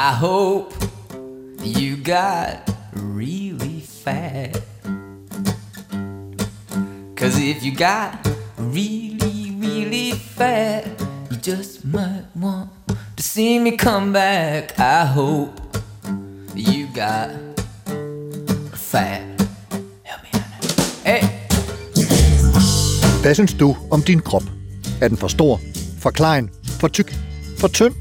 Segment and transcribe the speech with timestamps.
[0.00, 0.72] I hope
[1.60, 4.62] you got really fat.
[7.16, 8.14] Cause if you got
[8.56, 10.86] really, really fat,
[11.32, 12.70] you just might want
[13.16, 14.78] to see me come back.
[14.78, 15.60] I hope
[16.54, 17.30] you got
[18.74, 19.22] fat.
[20.04, 20.64] Help me out.
[21.04, 21.28] Hey!
[23.22, 24.44] Hvad synes du om din krop?
[25.00, 25.60] Er den for stor,
[25.98, 27.14] for klein, for tyk,
[27.58, 27.94] for tynd?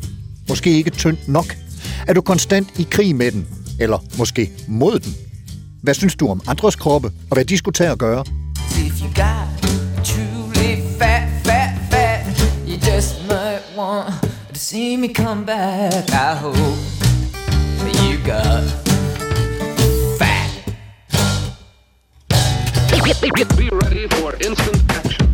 [0.49, 1.66] Måske ikke tynd nok?
[2.07, 3.47] Er du konstant i krig med den?
[3.79, 5.15] Eller måske mod den?
[5.83, 8.25] Hvad synes du om andres kroppe, og hvad de skulle tage at gøre?
[8.57, 9.47] If you got
[10.03, 12.25] truly fat, fat, fat,
[12.67, 14.13] you just might want
[14.53, 16.09] to see me come back.
[16.09, 16.77] I hope
[18.03, 18.63] you got
[20.19, 20.49] fat.
[23.57, 25.33] Be ready for instant action.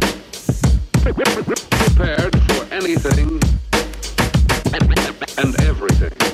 [1.03, 3.39] Prepared for anything
[5.37, 6.32] and everything.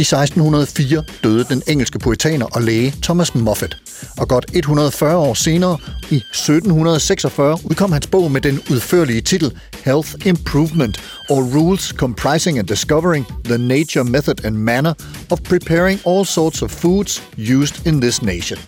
[0.00, 3.76] I 1604 døde den engelske poetaner og læge Thomas Moffat,
[4.18, 5.78] og godt 140 år senere,
[6.10, 9.52] i 1746, udkom hans bog med den udførlige titel
[9.84, 14.94] Health Improvement or Rules Comprising and Discovering the Nature, Method and Manner
[15.30, 18.58] of Preparing All Sorts of Foods Used in This Nation.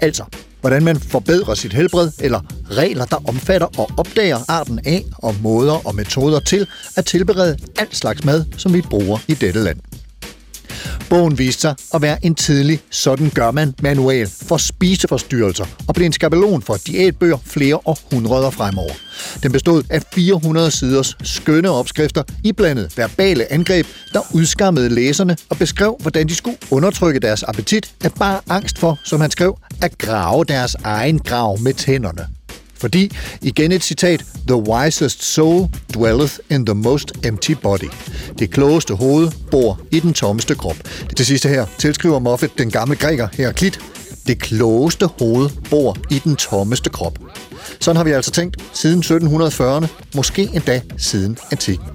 [0.00, 0.24] Altså,
[0.60, 5.86] hvordan man forbedrer sit helbred, eller regler, der omfatter og opdager arten af og måder
[5.86, 9.89] og metoder til at tilberede alt slags mad, som vi bruger i dette land.
[11.08, 16.06] Bogen viste sig at være en tidlig sådan gør man manual for spiseforstyrrelser og blev
[16.06, 18.92] en skabelon for diætbøger flere århundreder fremover.
[19.42, 25.58] Den bestod af 400 siders skønne opskrifter i blandet verbale angreb, der udskammede læserne og
[25.58, 29.98] beskrev, hvordan de skulle undertrykke deres appetit af bare angst for, som han skrev, at
[29.98, 32.39] grave deres egen grav med tænderne.
[32.80, 37.90] Fordi, igen et citat, The wisest soul dwelleth in the most empty body.
[38.38, 40.76] Det klogeste hoved bor i den tommeste krop.
[41.18, 43.80] Det sidste her tilskriver Moffat den gamle græker Heraklit.
[44.26, 47.18] Det klogeste hoved bor i den tommeste krop.
[47.80, 51.86] Sådan har vi altså tænkt siden 1740'erne, måske endda siden antikken.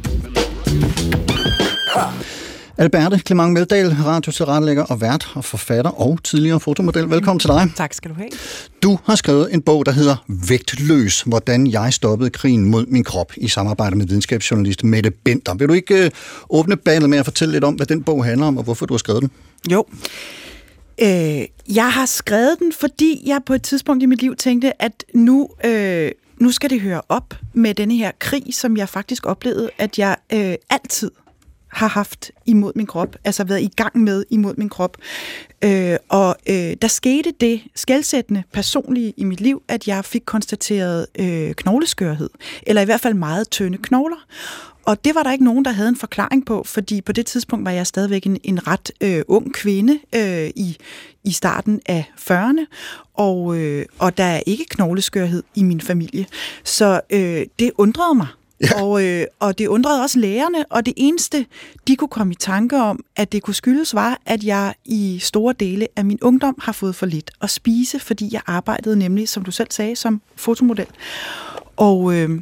[2.78, 7.09] Alberte Clement Meldal, radiotilrettelægger og vært og forfatter og tidligere fotomodel.
[7.09, 7.72] Velkommen til dig.
[7.75, 8.30] Tak skal du have.
[8.84, 13.31] Du har skrevet en bog, der hedder Vægtløs, hvordan jeg stoppede krigen mod min krop
[13.38, 15.53] i samarbejde med videnskabsjournalist Mette Bender.
[15.53, 16.12] Vil du ikke øh,
[16.50, 18.94] åbne banen med at fortælle lidt om, hvad den bog handler om, og hvorfor du
[18.94, 19.31] har skrevet den?
[19.72, 19.85] Jo.
[21.02, 25.03] Øh, jeg har skrevet den, fordi jeg på et tidspunkt i mit liv tænkte, at
[25.14, 29.69] nu, øh, nu skal det høre op med denne her krig, som jeg faktisk oplevede,
[29.78, 31.12] at jeg øh, altid
[31.75, 34.97] har haft imod min krop, altså været i gang med imod min krop.
[35.62, 41.08] Øh, og øh, der skete det skældsættende personlige i mit liv, at jeg fik konstateret
[41.19, 42.30] øh, knogleskørhed,
[42.68, 44.25] eller i hvert fald meget tynde knogler.
[44.85, 47.66] Og det var der ikke nogen, der havde en forklaring på, fordi på det tidspunkt
[47.66, 50.78] var jeg stadigvæk en, en ret øh, ung kvinde øh, i,
[51.24, 52.66] i starten af 40'erne,
[53.14, 56.25] og, øh, og der er ikke knogleskørhed i min familie.
[56.64, 58.28] Så øh, det undrede mig.
[58.61, 58.83] Ja.
[58.83, 61.45] Og, øh, og det undrede også lærerne, og det eneste,
[61.88, 65.53] de kunne komme i tanke om, at det kunne skyldes, var, at jeg i store
[65.59, 69.43] dele af min ungdom har fået for lidt at spise, fordi jeg arbejdede nemlig, som
[69.43, 70.88] du selv sagde, som fotomodel.
[71.77, 72.41] Og, øh,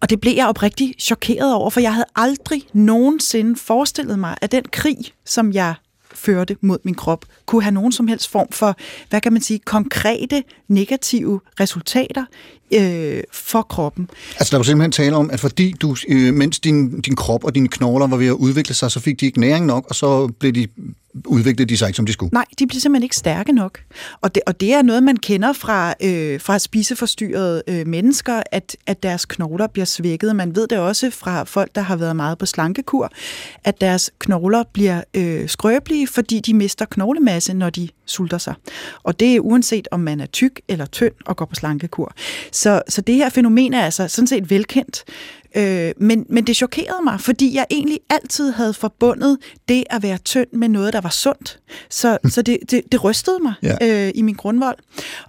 [0.00, 4.52] og det blev jeg oprigtigt chokeret over, for jeg havde aldrig nogensinde forestillet mig, at
[4.52, 5.74] den krig, som jeg
[6.18, 8.76] førte mod min krop, kunne have nogen som helst form for,
[9.10, 12.24] hvad kan man sige, konkrete negative resultater
[12.74, 14.10] øh, for kroppen.
[14.38, 17.54] Altså der var simpelthen tale om, at fordi du, øh, mens din, din krop og
[17.54, 20.26] dine knogler var ved at udvikle sig, så fik de ikke næring nok, og så
[20.26, 20.66] blev de
[21.26, 22.30] udviklede de sig ikke, som de skulle?
[22.32, 23.80] Nej, de blev simpelthen ikke stærke nok.
[24.20, 28.76] Og det, og det er noget, man kender fra, øh, fra spiseforstyrrede øh, mennesker, at,
[28.86, 30.36] at deres knogler bliver svækket.
[30.36, 33.12] Man ved det også fra folk, der har været meget på slankekur,
[33.64, 38.54] at deres knogler bliver øh, skrøbelige, fordi de mister knoglemasse, når de sulter sig.
[39.02, 42.12] Og det er uanset, om man er tyk eller tynd og går på slankekur.
[42.52, 45.04] Så, så det her fænomen er altså sådan set velkendt.
[45.56, 50.18] Øh, men, men det chokerede mig, fordi jeg egentlig altid havde forbundet det at være
[50.18, 51.58] tynd med noget, der var sundt.
[51.90, 54.06] Så, så det, det, det rystede mig Ja.
[54.06, 54.76] øh, i min grundvold.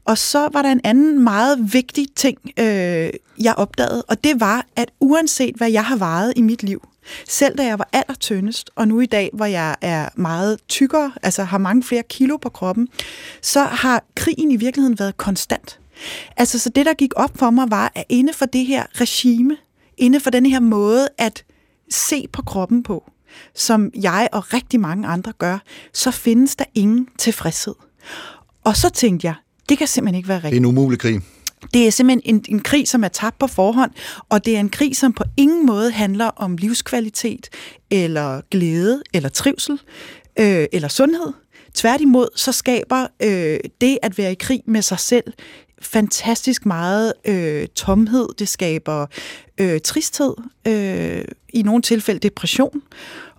[0.06, 3.10] Og så var der en anden meget vigtig ting, øh,
[3.44, 6.88] jeg opdagede, og det var, at uanset hvad jeg har vejet i mit liv,
[7.28, 11.44] selv da jeg var allertyndest, og nu i dag, hvor jeg er meget tykkere, altså
[11.44, 12.88] har mange flere kilo på kroppen,
[13.42, 15.80] så har krigen i virkeligheden været konstant.
[16.38, 19.58] Altså, så det, der gik op for mig, var, at inde for det her regime,
[20.00, 21.44] inde for den her måde at
[21.92, 23.12] se på kroppen på,
[23.56, 25.58] som jeg og rigtig mange andre gør,
[25.94, 27.76] så findes der ingen tilfredshed.
[28.64, 29.34] Og så tænkte jeg,
[29.70, 30.60] det kan simpelthen ikke være Det er rigtigt.
[30.60, 31.22] en umulig krig.
[31.74, 33.92] Det er simpelthen en, en krig, som er tabt på forhånd,
[34.30, 37.50] og det er en krig, som på ingen måde handler om livskvalitet,
[37.92, 39.80] eller glæde, eller trivsel,
[40.40, 41.34] øh, eller sundhed.
[41.74, 45.34] Tværtimod, så skaber øh, det at være i krig med sig selv
[45.82, 48.28] fantastisk meget øh, tomhed.
[48.40, 49.06] Det skaber
[49.58, 50.34] øh, tristhed,
[50.68, 52.82] øh, i nogle tilfælde depression,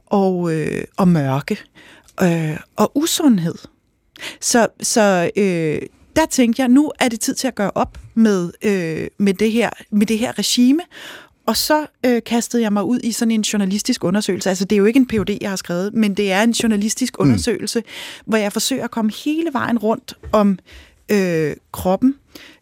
[0.06, 1.58] og, øh, og mørke,
[2.22, 3.54] øh, og usundhed.
[4.40, 5.82] Så, så øh,
[6.16, 9.52] der tænkte jeg, nu er det tid til at gøre op med, øh, med, det,
[9.52, 10.80] her, med det her regime.
[11.46, 14.48] Og så øh, kastede jeg mig ud i sådan en journalistisk undersøgelse.
[14.48, 17.20] Altså, det er jo ikke en PhD, jeg har skrevet, men det er en journalistisk
[17.20, 17.84] undersøgelse, mm.
[18.26, 20.58] hvor jeg forsøger at komme hele vejen rundt om
[21.12, 22.14] øh, kroppen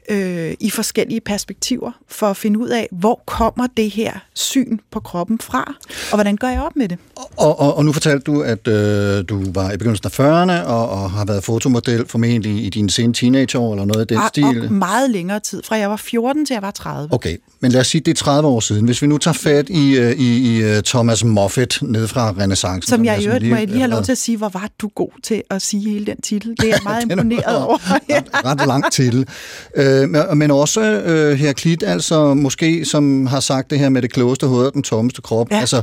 [0.08, 5.00] øh, i forskellige perspektiver, for at finde ud af, hvor kommer det her syn på
[5.00, 5.74] kroppen fra,
[6.10, 6.98] og hvordan gør jeg op med det?
[7.36, 10.88] Og, og, og nu fortalte du, at øh, du var i begyndelsen af 40'erne og,
[10.88, 14.44] og har været fotomodel formentlig i dine sene teenageår eller noget af den Og, stil.
[14.64, 17.08] og meget længere tid, fra jeg var 14 til jeg var 30.
[17.12, 18.84] Okay, men lad os sige, det er 30 år siden.
[18.84, 22.90] Hvis vi nu tager fat i, øh, i, i øh, Thomas Moffat ned fra renaissancen.
[22.90, 24.88] Som jeg i øvrigt, må jeg lige have lov til at sige, hvor var du
[24.94, 26.50] god til at sige hele den titel.
[26.50, 27.78] Det er jeg meget er imponeret over.
[28.08, 28.20] Ja.
[28.34, 29.28] ret lang titel.
[29.76, 34.12] Øh, men- men også øh, Heraklit, altså måske, som har sagt det her med det
[34.12, 35.50] klogeste hoved og den tommeste krop.
[35.50, 35.60] Ja.
[35.60, 35.82] Altså,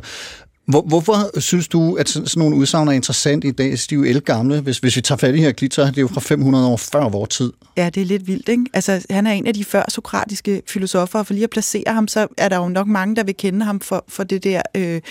[0.68, 3.66] hvor, hvorfor synes du, at sådan nogle udsagn er interessant i dag?
[3.66, 4.60] De er jo elgamle.
[4.62, 7.10] Hvis, hvis vi tager fat i Heraklit, så er det jo fra 500 år før
[7.10, 7.54] vores tid.
[7.78, 8.64] ja, det er lidt vildt, ikke?
[8.74, 12.08] Altså, han er en af de før sokratiske filosofer, og for lige at placere ham,
[12.08, 14.62] så er der jo nok mange, der vil kende ham for, for det der...
[14.76, 15.02] Øh,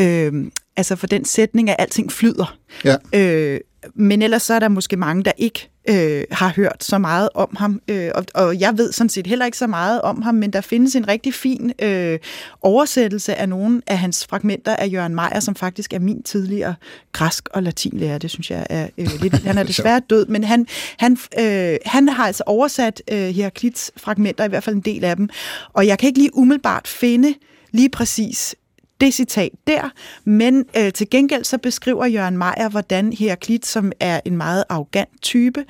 [0.00, 0.32] øh,
[0.76, 2.56] altså for den sætning, at alting flyder.
[2.84, 2.96] Ja.
[3.14, 3.60] Øh,
[3.94, 7.56] men ellers så er der måske mange, der ikke øh, har hørt så meget om
[7.58, 7.80] ham.
[7.88, 10.60] Øh, og, og jeg ved sådan set heller ikke så meget om ham, men der
[10.60, 12.18] findes en rigtig fin øh,
[12.62, 16.74] oversættelse af nogle af hans fragmenter af Jørgen Meyer, som faktisk er min tidligere
[17.12, 18.18] græsk- og latinlærer.
[18.18, 19.34] Det synes jeg er øh, lidt...
[19.34, 20.66] Han er desværre død, men han,
[20.98, 25.16] han, øh, han har altså oversat øh, Heraklits fragmenter, i hvert fald en del af
[25.16, 25.28] dem.
[25.72, 27.34] Og jeg kan ikke lige umiddelbart finde
[27.72, 28.54] lige præcis
[29.00, 29.90] det citat der,
[30.24, 35.22] men øh, til gengæld så beskriver Jørgen Meyer, hvordan Heraklit, som er en meget arrogant
[35.22, 35.64] type,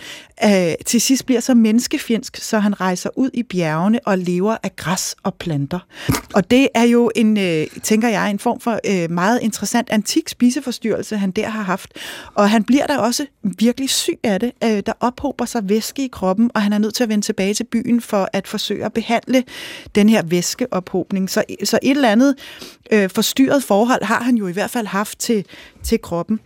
[0.44, 4.76] øh, til sidst bliver så menneskefjendsk, så han rejser ud i bjergene og lever af
[4.76, 5.78] græs og planter.
[6.34, 10.28] Og det er jo en, øh, tænker jeg, en form for øh, meget interessant antik
[10.28, 11.92] spiseforstyrrelse, han der har haft.
[12.34, 14.52] Og han bliver der også virkelig syg af det.
[14.64, 17.54] Øh, der ophober sig væske i kroppen, og han er nødt til at vende tilbage
[17.54, 19.44] til byen for at forsøge at behandle
[19.94, 21.30] den her væskeophobning.
[21.30, 22.34] Så, så et eller andet
[22.92, 25.44] øh, forstyrret forhold har han jo i hvert fald haft til,
[25.82, 26.40] til kroppen.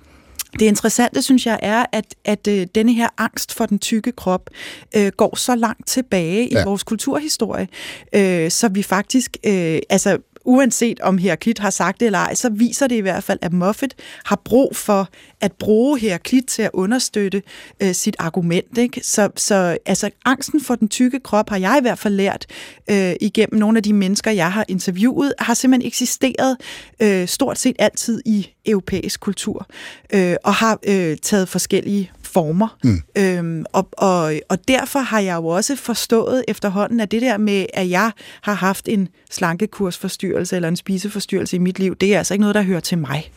[0.58, 4.50] Det interessante, synes jeg, er, at, at øh, denne her angst for den tykke krop
[4.96, 6.64] øh, går så langt tilbage i Ja.
[6.64, 7.68] vores kulturhistorie,
[8.12, 10.18] øh, så vi faktisk, øh, altså
[10.50, 13.52] uanset om Heraklit har sagt det eller ej, så viser det i hvert fald, at
[13.52, 13.94] Moffat
[14.24, 15.08] har brug for
[15.40, 17.42] at bruge Heraklit til at understøtte
[17.82, 18.78] øh, sit argument.
[18.78, 19.00] Ikke?
[19.04, 22.46] Så, så altså, angsten for den tykke krop har jeg i hvert fald lært
[22.90, 26.56] øh, igennem nogle af de mennesker, jeg har interviewet, har simpelthen eksisteret
[27.02, 29.66] øh, stort set altid i europæisk kultur,
[30.12, 32.76] øh, og har øh, taget forskellige former.
[32.84, 33.02] Mm.
[33.18, 37.66] Øhm, og, og, og derfor har jeg jo også forstået efterhånden, at det der med,
[37.74, 42.34] at jeg har haft en slankekursforstyrrelse eller en spiseforstyrrelse i mit liv, det er altså
[42.34, 43.30] ikke noget, der hører til mig.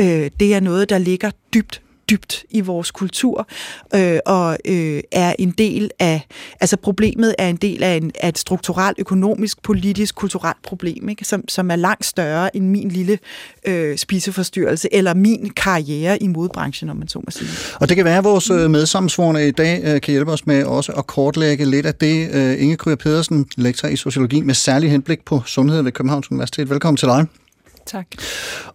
[0.00, 3.48] Øh, det er noget, der ligger dybt dybt i vores kultur,
[3.94, 6.26] øh, og øh, er en del af,
[6.60, 11.24] altså problemet er en del af, en, af et strukturelt, økonomisk, politisk, kulturelt problem, ikke?
[11.24, 13.18] Som, som er langt større end min lille
[13.64, 17.48] øh, spiseforstyrrelse, eller min karriere i modebranchen, om man så må sige.
[17.80, 20.64] Og det kan være, at vores øh, medsammensvorene i dag øh, kan hjælpe os med
[20.64, 22.30] også at kortlægge lidt af det.
[22.34, 26.70] Øh, Inge Kryer Pedersen, lektor i sociologi med særlig henblik på sundhed ved Københavns Universitet.
[26.70, 27.43] Velkommen til dig.
[27.86, 28.06] Tak.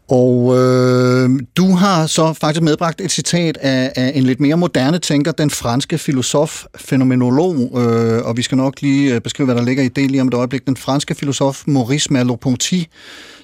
[0.10, 5.00] Og øh, du har så faktisk medbragt et citat af, af en lidt mere moderne
[5.00, 9.64] tænker, den franske filosof, fænomenolog, øh, og vi skal nok lige øh, beskrive, hvad der
[9.64, 10.66] ligger i det lige om et øjeblik.
[10.66, 12.86] Den franske filosof Maurice Merleau-Ponty,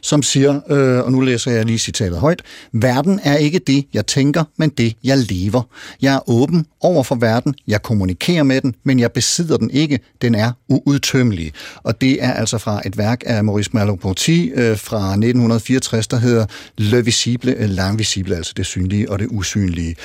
[0.05, 4.05] som siger, øh, og nu læser jeg lige citatet højt, Verden er ikke det, jeg
[4.05, 5.61] tænker, men det, jeg lever.
[6.01, 9.99] Jeg er åben over for verden, jeg kommunikerer med den, men jeg besidder den ikke,
[10.21, 11.51] den er uudtømmelig.
[11.83, 16.45] Og det er altså fra et værk af Maurice Merleau-Ponty øh, fra 1964, der hedder
[16.77, 19.95] Le Visible, øh, L'invisible, altså det synlige og det usynlige.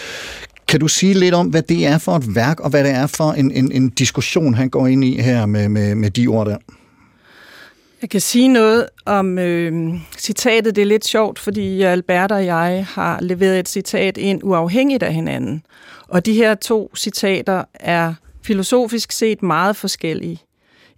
[0.68, 3.06] Kan du sige lidt om, hvad det er for et værk, og hvad det er
[3.06, 6.46] for en, en, en diskussion, han går ind i her med, med, med de ord
[6.46, 6.56] der?
[8.02, 10.76] Jeg kan sige noget om øh, citatet.
[10.76, 15.14] Det er lidt sjovt, fordi Albert og jeg har leveret et citat ind uafhængigt af
[15.14, 15.62] hinanden.
[16.08, 20.38] Og de her to citater er filosofisk set meget forskellige.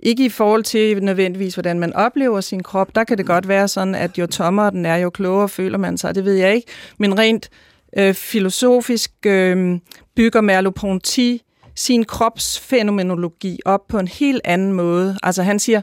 [0.00, 2.94] Ikke i forhold til nødvendigvis, hvordan man oplever sin krop.
[2.94, 5.98] Der kan det godt være sådan, at jo tommere den er, jo klogere føler man
[5.98, 6.14] sig.
[6.14, 6.68] Det ved jeg ikke.
[6.98, 7.50] Men rent
[7.98, 9.78] øh, filosofisk øh,
[10.16, 15.18] bygger Merleau-Ponty sin kropsfænomenologi op på en helt anden måde.
[15.22, 15.80] Altså han siger,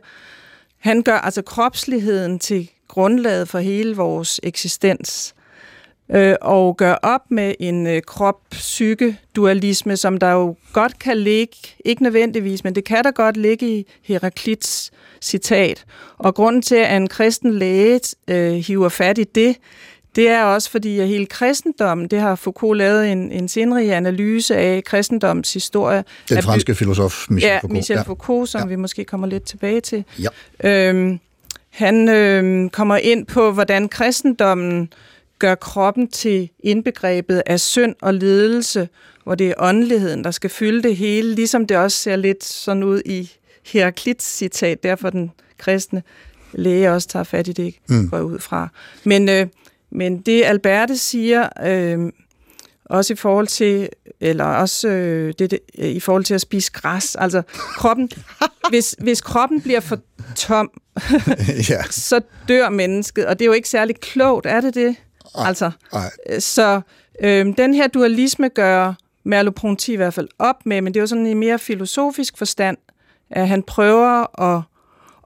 [0.80, 5.36] han gør altså kropsligheden til grundlaget for hele vores eksistens
[6.12, 11.56] øh, og gør op med en øh, krop-psyke-dualisme, som der jo godt kan ligge,
[11.86, 15.86] ikke nødvendigvis, men det kan der godt ligge i Heraklits citat.
[16.18, 19.58] Og grunden til, at en kristen læge øh, hiver fat i det,
[20.16, 24.58] det er også fordi, at hele kristendommen, det har Foucault lavet en, en sindrig analyse
[24.58, 26.04] af kristendommens historie.
[26.30, 27.74] Den franske filosof Michel ja, Foucault.
[27.74, 28.68] Michel Foucault, som ja.
[28.68, 30.04] vi måske kommer lidt tilbage til.
[30.20, 30.89] Ja.
[30.89, 31.20] Øhm,
[31.70, 34.94] han øhm, kommer ind på, hvordan kristendommen
[35.39, 38.89] gør kroppen til indbegrebet af synd og lidelse,
[39.24, 42.84] hvor det er åndeligheden, der skal fylde det hele, ligesom det også ser lidt sådan
[42.84, 43.32] ud i
[43.66, 46.04] Heraklits citat, derfor den kristne
[46.54, 48.10] læge også tager fat i det, mm.
[48.10, 48.68] går ud fra.
[49.04, 49.48] Men øh,
[49.91, 52.12] men det Alberte siger, øh,
[52.86, 56.72] også i forhold til, eller også øh, det, det, øh, i forhold til at spise
[56.72, 58.10] græs, altså kroppen,
[58.72, 60.00] hvis, hvis kroppen bliver for
[60.36, 60.72] tom,
[61.69, 61.84] ja.
[61.89, 64.96] så dør mennesket, og det er jo ikke særlig klogt, er det det?
[65.36, 66.39] Ej, altså, ej.
[66.39, 66.81] så
[67.24, 68.93] øh, den her dualisme gør
[69.25, 72.77] Merleau-Ponty i hvert fald op med, men det er jo sådan i mere filosofisk forstand,
[73.29, 74.62] at han prøver at,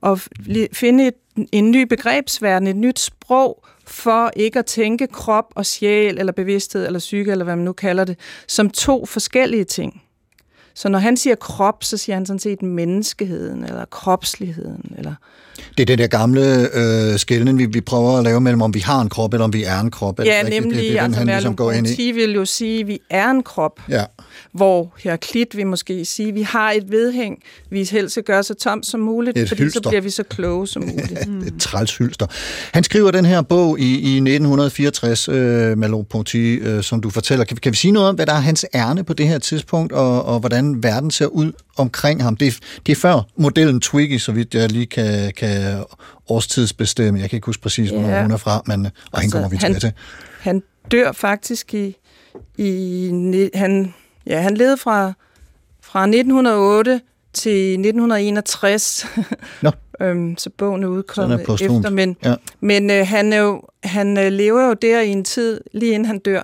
[0.06, 0.28] at
[0.74, 1.14] finde et,
[1.52, 6.86] en ny begrebsverden, et nyt sprog, for ikke at tænke krop og sjæl, eller bevidsthed,
[6.86, 10.02] eller psyke, eller hvad man nu kalder det, som to forskellige ting.
[10.74, 15.16] Så når han siger krop, så siger han sådan set menneskeheden, eller kropsligheden, eller...
[15.78, 16.70] Det er den der gamle
[17.14, 19.54] øh, skældning, vi, vi prøver at lave mellem, om vi har en krop, eller om
[19.54, 20.20] vi er en krop.
[20.20, 22.12] Ja, det, nemlig, det, det, det, altså han ligesom går ind i.
[22.12, 24.04] Vil jo sige, at vi er en krop, Ja.
[24.54, 27.38] hvor Heraklit vil måske sige, at vi har et vedhæng,
[27.70, 29.80] vi helst skal gøre så tomt som muligt, Et fordi hylster.
[29.84, 31.10] så bliver vi så kloge som muligt.
[31.10, 32.26] Det er et trælshylster.
[32.74, 37.46] Han skriver den her bog i, i 1964, øh, Merleau-Ponty, øh, som du fortæller.
[37.46, 39.92] Kan, kan vi sige noget om, hvad der er hans ærne på det her tidspunkt,
[39.94, 42.38] og, og hvordan verden ser ud omkring ham?
[42.38, 42.52] Det er,
[42.86, 45.84] det er før modellen Twiggy, så vidt jeg lige kan, kan
[46.30, 47.20] årstidsbestemme.
[47.20, 48.22] Jeg kan ikke huske præcis, Ja.
[48.22, 49.92] hun er fra, men, og altså, hende kommer vi tilbage til.
[50.40, 51.96] han dør faktisk i,
[52.58, 53.94] i han,
[54.28, 55.14] ja, han levede fra,
[55.82, 57.02] fra 1908
[57.34, 59.06] til 1961.
[59.62, 59.72] Nå.
[60.02, 62.36] øhm, så bogen er udkommet er efter, men, Ja.
[62.60, 66.06] men øh, han, er jo, han øh, lever jo der i en tid, lige inden
[66.06, 66.42] han dør,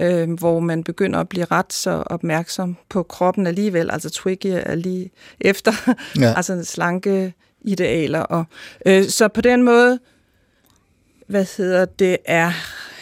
[0.00, 3.90] øh, hvor man begynder at blive ret så opmærksom på kroppen alligevel.
[3.90, 5.72] Altså Twiggy er lige efter,
[6.18, 6.32] Ja.
[6.36, 8.20] altså slanke idealer.
[8.20, 8.44] Og,
[8.86, 9.98] øh, så på den måde,
[11.26, 12.52] hvad hedder det, er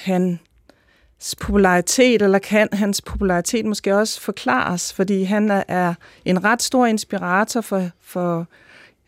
[0.04, 6.62] hans popularitet, eller kan hans popularitet måske også forklares, fordi han er, er en ret
[6.62, 8.46] stor inspirator for, for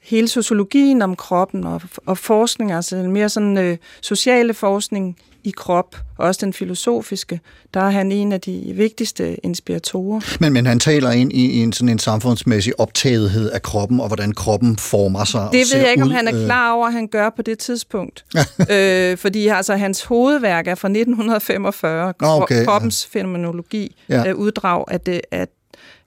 [0.01, 5.51] hele sociologien om kroppen og, og forskning, altså en mere sådan øh, sociale forskning i
[5.57, 7.41] krop, og også den filosofiske,
[7.75, 10.21] der er han en af de vigtigste inspiratorer.
[10.41, 14.07] Men, men han taler ind i, i en sådan en samfundsmæssig optagethed af kroppen, og
[14.07, 15.49] hvordan kroppen former sig.
[15.53, 17.43] Det ved jeg ikke, om ud, han er øh, klar over, at han gør på
[17.43, 18.25] det tidspunkt.
[18.71, 22.65] øh, fordi altså, hans hovedværk er fra 1945, Nå, okay, ja.
[22.65, 24.23] Kroppens fænomenologi, Ja.
[24.23, 24.33] ja.
[24.33, 25.49] uddrag af, det, af,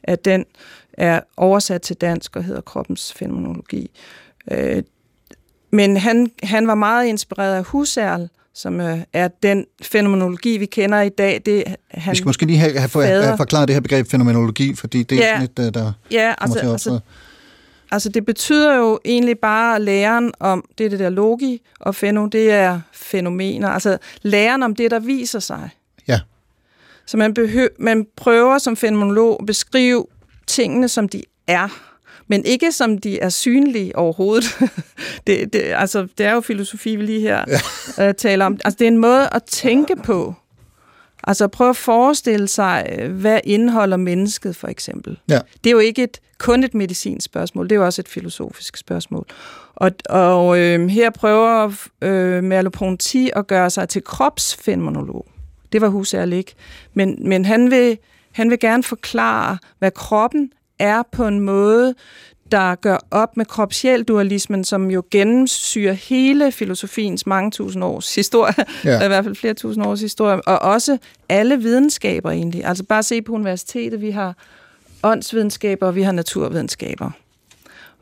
[0.03, 0.45] af den
[0.93, 3.89] er oversat til dansk og hedder Kroppens fænomenologi.
[4.51, 4.83] Øh,
[5.71, 11.01] men han, han var meget inspireret af Husserl, som øh, er den fænomenologi, vi kender
[11.01, 11.41] i dag.
[11.45, 13.23] Det, han, Vi skal måske lige have, have, fader.
[13.25, 15.39] have forklaret det her begreb fænomenologi, fordi det er Ja.
[15.39, 16.99] sådan lidt, øh, der ja, altså, til at altså.
[17.91, 22.25] Altså, det betyder jo egentlig bare læren om, det er det der logi, og fæno,
[22.27, 23.69] det er fænomener.
[23.69, 25.69] Altså, læren om det, der viser sig.
[26.07, 26.19] Ja.
[27.05, 30.05] Så man, behø- man prøver som fænomenolog at beskrive
[30.47, 31.67] tingene, som de er,
[32.27, 34.45] men ikke som de er synlige overhovedet.
[35.27, 37.45] det, det, altså, det er jo filosofi, vi lige her
[37.97, 38.07] ja.
[38.07, 38.59] øh, taler om.
[38.65, 40.35] Altså, det er en måde at tænke på.
[41.23, 45.19] Altså prøv at forestille sig, øh, hvad indeholder mennesket for eksempel.
[45.29, 45.39] Ja.
[45.63, 48.77] Det er jo ikke et, kun et medicinsk spørgsmål, det er jo også et filosofisk
[48.77, 49.25] spørgsmål.
[49.75, 55.27] Og, og øh, her prøver øh, Merleau-Ponty at gøre sig til kropsfænomenolog.
[55.71, 56.53] Det var Husserl ikke.
[56.93, 57.97] Men, men han, vil,
[58.31, 61.95] han vil gerne forklare, hvad kroppen er på en måde,
[62.51, 68.53] der gør op med kropsjæl-dualismen, som jo gennemsyrer hele filosofiens mange tusind års historie,
[68.85, 69.01] Ja.
[69.05, 70.97] i hvert fald flere tusind års historie, og også
[71.29, 72.65] alle videnskaber egentlig.
[72.65, 74.35] Altså bare se på universitetet, vi har
[75.03, 77.11] åndsvidenskaber, og vi har naturvidenskaber.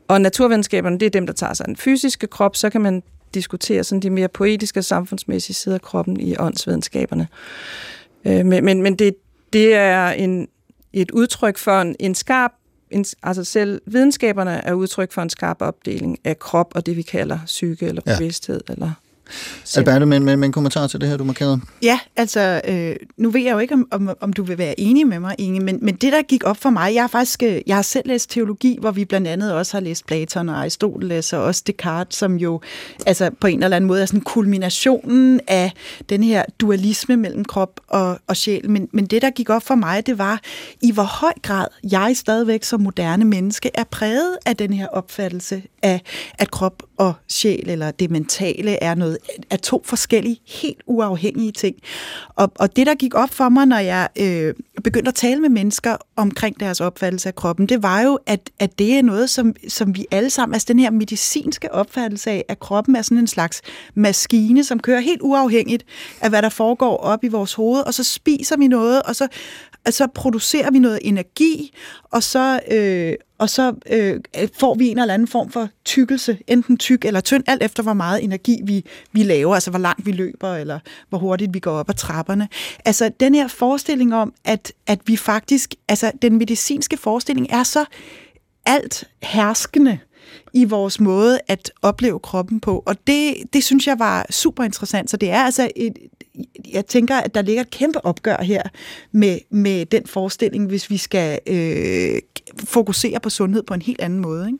[0.08, 3.02] Og naturvidenskaberne, det er dem, der tager sig den fysiske krop, så kan man
[3.34, 7.28] diskutere sådan de mere poetiske og samfundsmæssige sider af kroppen i åndsvidenskaberne.
[8.24, 9.14] Øh, men men, men det,
[9.52, 10.48] det er en,
[10.92, 12.52] et udtryk for en, en skarp,
[13.22, 17.38] altså selv videnskaberne er udtryk for en skarp opdeling af krop og det, vi kalder
[17.46, 18.16] psyke eller Ja.
[18.18, 18.60] bevidsthed.
[18.68, 18.92] Eller
[19.64, 19.88] sind.
[19.88, 21.60] Alberte, med, med, med en kommentar til det her, du markerede.
[21.82, 25.06] Ja, altså, øh, nu ved jeg jo ikke, om, om, om du vil være enig
[25.06, 27.60] med mig, Inge, men, men det, der gik op for mig, jeg har faktisk, øh,
[27.66, 31.32] jeg har selv læst teologi, hvor vi blandt andet også har læst Platon og Aristoteles
[31.32, 32.60] og også Descartes, som jo
[33.06, 35.72] altså, på en eller anden måde er sådan kulminationen af
[36.08, 38.70] den her dualisme mellem krop og, og sjæl.
[38.70, 40.40] Men, men det, der gik op for mig, det var,
[40.82, 45.62] i hvor høj grad jeg stadigvæk som moderne menneske er præget af den her opfattelse
[45.82, 46.00] af,
[46.38, 49.18] at krop og sjæl, eller det mentale, er noget
[49.50, 51.76] er to forskellige, helt uafhængige ting.
[52.28, 55.48] Og, og det, der gik op for mig, når jeg øh, begyndte at tale med
[55.48, 59.54] mennesker omkring deres opfattelse af kroppen, det var jo, at, at det er noget, som,
[59.68, 63.26] som vi alle sammen, altså den her medicinske opfattelse af, at kroppen er sådan en
[63.26, 63.62] slags
[63.94, 65.84] maskine, som kører helt uafhængigt
[66.20, 69.28] af, hvad der foregår op i vores hoved, og så spiser vi noget, og så,
[69.90, 71.74] så producerer vi noget energi,
[72.10, 74.20] og så, øh, og så øh,
[74.60, 77.92] får vi en eller anden form for tykkelse, enten tyk eller tynd, alt efter hvor
[77.92, 81.72] meget energi vi, vi laver, altså hvor langt vi løber, eller hvor hurtigt vi går
[81.72, 82.48] op ad trapperne.
[82.84, 87.84] Altså den her forestilling om, at, at vi faktisk, altså den medicinske forestilling er så
[88.66, 89.98] alt herskende
[90.52, 92.82] i vores måde at opleve kroppen på.
[92.86, 95.10] Og det, det synes jeg var super interessant.
[95.10, 95.98] Så det er altså et,
[96.72, 98.62] jeg tænker, at der ligger et kæmpe opgør her
[99.12, 102.18] med, med den forestilling, hvis vi skal øh,
[102.64, 104.46] fokusere på sundhed på en helt anden måde.
[104.46, 104.58] Ikke?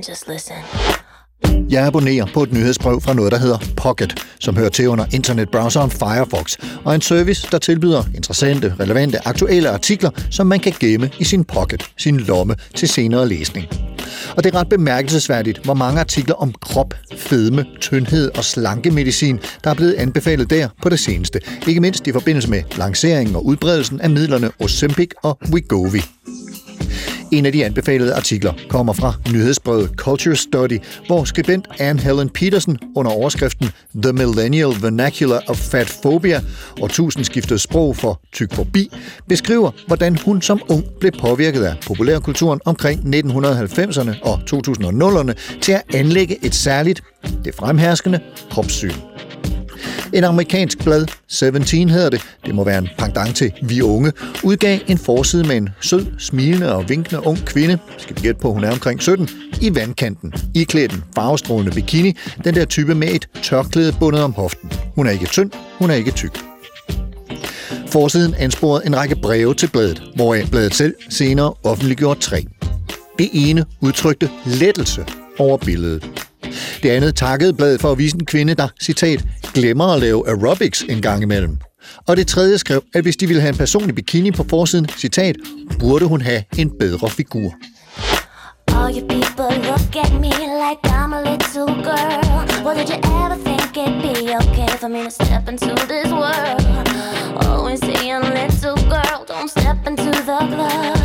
[0.00, 0.56] And just listen.
[1.70, 5.90] Jeg abonnerer på et nyhedsbrev fra noget, der hedder Pocket, som hører til under internetbrowseren
[5.90, 11.24] Firefox, og en service, der tilbyder interessante, relevante, aktuelle artikler, som man kan gemme i
[11.24, 13.66] sin pocket, sin lomme, til senere læsning.
[14.36, 19.70] Og det er ret bemærkelsesværdigt, hvor mange artikler om krop, fedme, tyndhed og slankemedicin, der
[19.70, 21.40] er blevet anbefalet der på det seneste.
[21.68, 26.00] Ikke mindst i forbindelse med lanceringen og udbredelsen af midlerne Ozempic og Wegovy.
[27.32, 32.78] En af de anbefalede artikler kommer fra nyhedsbrevet Culture Study, hvor skribent Anne Helen Peterson
[32.96, 33.70] under overskriften
[34.02, 36.40] The Millennial Vernacular of Fat Phobia
[36.80, 38.90] og tusindskiftet sprog for tykfobi
[39.28, 45.82] beskriver, hvordan hun som ung blev påvirket af populærkulturen omkring 1990'erne og 2000'erne til at
[45.94, 47.02] anlægge et særligt,
[47.44, 48.92] det fremherskende, kropssyn.
[50.12, 54.12] En amerikansk blad, 17 hedder det, det må være en pendant til Vi Unge,
[54.42, 58.52] udgav en forside med en sød, smilende og vinkende ung kvinde, skal vi gætte på,
[58.52, 59.28] hun er omkring 17,
[59.60, 64.72] i vandkanten, iklædt en farvestrålende bikini, den der type med et tørklæde bundet om hoften.
[64.94, 66.38] Hun er ikke tynd, hun er ikke tyk.
[67.86, 72.44] Forsiden ansporede en række breve til bladet, hvoraf bladet selv senere offentliggjorde tre.
[73.18, 75.06] Det ene udtrykte lettelse
[75.38, 76.29] over billedet.
[76.82, 80.82] Det andet takkede bladet for at vise en kvinde, der, citat, glemmer at lave aerobics
[80.88, 81.58] en gang imellem.
[82.06, 85.36] Og det tredje skrev, at hvis de ville have en personlig bikini på forsiden, citat,
[85.78, 87.52] burde hun have en bedre figur.
[88.68, 90.30] All you people look at me
[90.64, 92.64] like I'm a little girl.
[92.64, 96.62] Well, did you ever think it'd be okay for me to step into this world?
[97.46, 100.98] Always saying, little girl, don't step into the club.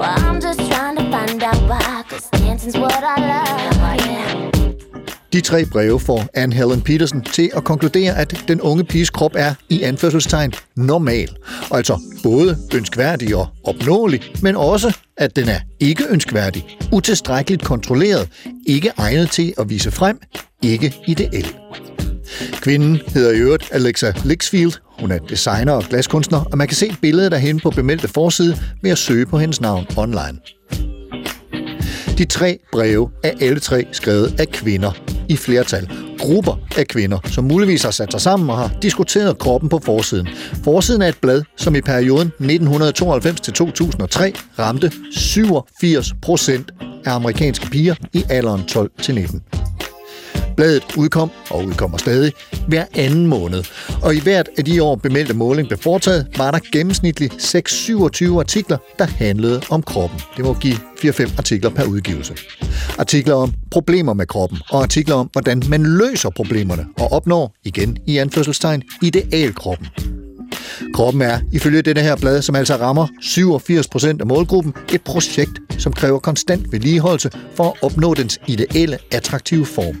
[0.00, 3.76] Well, I'm just trying to find out why, cause dancing's what I love.
[3.82, 4.59] Oh, Yeah.
[5.32, 9.32] De tre breve får Anne Helen Petersen til at konkludere, at den unge piges krop
[9.36, 11.28] er i anførselstegn normal.
[11.70, 18.28] Og altså både ønskværdig og opnåelig, men også, at den er ikke ønskværdig, utilstrækkeligt kontrolleret,
[18.66, 20.20] ikke egnet til at vise frem,
[20.62, 21.54] ikke ideel.
[22.52, 24.72] Kvinden hedder i øvrigt Alexa Lixfield.
[25.00, 28.56] Hun er designer og glaskunstner, og man kan se billedet af hende på bemeldte forside
[28.82, 30.38] ved at søge på hendes navn online.
[32.18, 35.90] De tre breve er alle tre skrevet af kvinder i flertal.
[36.18, 40.28] Grupper af kvinder, som muligvis har sat sig sammen og har diskuteret kroppen på forsiden.
[40.64, 42.46] Forsiden er et blad, som i perioden 1992-2003
[44.58, 46.72] ramte 87 procent
[47.04, 49.59] af amerikanske piger i alderen 12-19.
[50.56, 52.32] Bladet udkom, og udkommer stadig,
[52.68, 53.64] hver anden måned.
[54.02, 58.76] Og i hvert af de år bemeldte måling blev foretaget, var der gennemsnitligt 6-27 artikler,
[58.98, 60.20] der handlede om kroppen.
[60.36, 62.34] Det må give 4-5 artikler per udgivelse.
[62.98, 67.98] Artikler om problemer med kroppen, og artikler om, hvordan man løser problemerne og opnår, igen
[68.06, 69.86] i anførselstegn, idealkroppen.
[70.94, 75.92] Kroppen er, ifølge dette her blad, som altså rammer 87% af målgruppen, et projekt, som
[75.92, 79.96] kræver konstant vedligeholdelse for at opnå dens ideelle, attraktive form.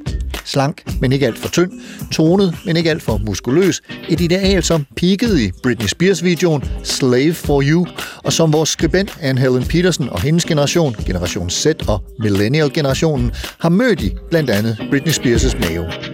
[0.50, 1.72] Slank, men ikke alt for tynd.
[2.12, 3.80] Tonet, men ikke alt for muskuløs.
[4.08, 7.86] Et ideal, som peakede i Britney Spears-videoen Slave for You,
[8.24, 13.68] og som vores skribent Anne Helen Peterson og hendes generation, generation Z og millennial-generationen, har
[13.68, 16.09] mødt i blandt andet Britney Spears' mave.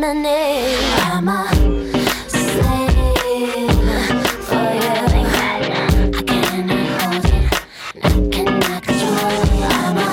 [0.00, 0.26] Behind.
[0.26, 1.44] I'm a
[2.28, 3.70] slave
[4.48, 4.94] for you.
[6.08, 7.32] I cannot hold it,
[8.02, 9.62] I cannot control it.
[9.62, 10.08] I'm a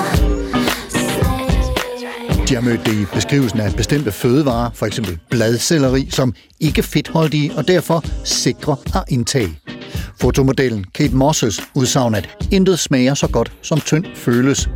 [0.90, 2.46] slave.
[2.48, 7.52] De har mødt det i beskrivelsen af bestemte fødevarer, for eksempel bladcelleri, som ikke fedtholdige
[7.56, 9.58] og derfor sikre at indtage.
[10.20, 14.68] Fotomodellen Kate Mosses udsagn, at intet smager så godt som tynd føles.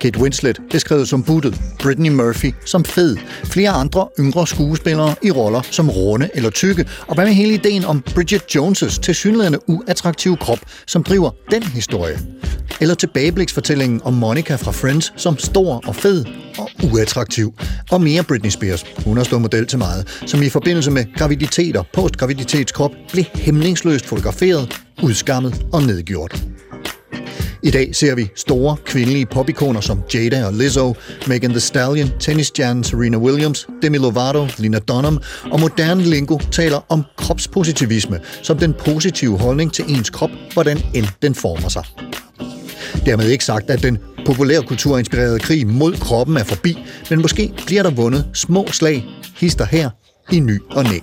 [0.00, 5.62] Kate Winslet beskrevet som buttet, Brittany Murphy som fed, flere andre yngre skuespillere i roller
[5.70, 10.58] som runde eller tykke, og hvad med hele ideen om Bridget Jones' tilsyneladende uattraktive krop,
[10.86, 12.18] som driver den historie?
[12.80, 16.24] Eller tilbagebliksfortællingen om Monica fra Friends som stor og fed
[16.58, 17.54] og uattraktiv.
[17.90, 21.82] Og mere Britney Spears, hun har stået model til meget, som i forbindelse med graviditeter,
[21.92, 26.44] postgraviditetskrop blev hemmelingsløst fotograferet, udskammet og nedgjort.
[27.64, 30.94] I dag ser vi store kvindelige popikoner som Jada og Lizzo,
[31.26, 35.18] Megan Thee Stallion, tennisstjernen Serena Williams, Demi Lovato, Lina Dunham
[35.50, 41.06] og moderne lingo taler om kropspositivisme som den positive holdning til ens krop, hvordan end
[41.22, 41.84] den former sig.
[43.06, 46.78] Dermed ikke sagt, at den populærkulturinspirerede krig mod kroppen er forbi,
[47.10, 49.04] men måske bliver der vundet små slag,
[49.36, 49.90] hister her,
[50.32, 50.98] i ny og næ.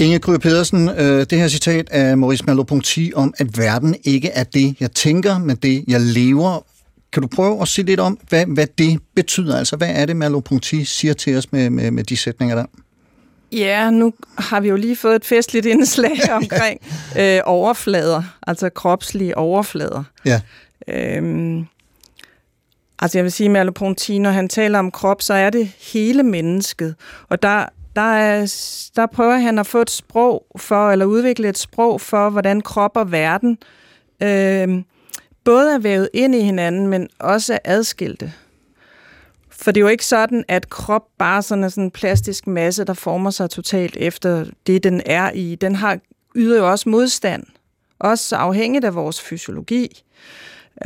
[0.00, 4.44] Inge Kryger Pedersen, øh, det her citat af Maurice Merleau-Ponty om, at verden ikke er
[4.44, 6.66] det, jeg tænker, men det, jeg lever.
[7.12, 9.58] Kan du prøve at sige lidt om, hvad, hvad det betyder?
[9.58, 12.64] Altså, hvad er det, Merleau-Ponty siger til os med, med, med de sætninger der?
[13.52, 16.80] Ja, nu har vi jo lige fået et festligt indslag omkring
[17.18, 20.04] øh, overflader, altså kropslige overflader.
[20.24, 20.40] Ja.
[20.88, 21.66] Øhm,
[22.98, 26.22] altså jeg vil sige, at Merleau-Ponty, når han taler om krop, så er det hele
[26.22, 26.94] mennesket.
[27.28, 28.54] Og der, der, er,
[28.96, 32.96] der prøver han at få et sprog for, eller udvikle et sprog for, hvordan krop
[32.96, 33.58] og verden
[34.22, 34.82] øh,
[35.44, 38.32] både er vævet ind i hinanden, men også er adskilte.
[39.50, 42.84] For det er jo ikke sådan, at krop bare sådan er sådan en plastisk masse,
[42.84, 45.54] der former sig totalt efter det, den er i.
[45.54, 45.98] Den har
[46.36, 47.42] yder jo også modstand,
[47.98, 50.02] også afhængigt af vores fysiologi.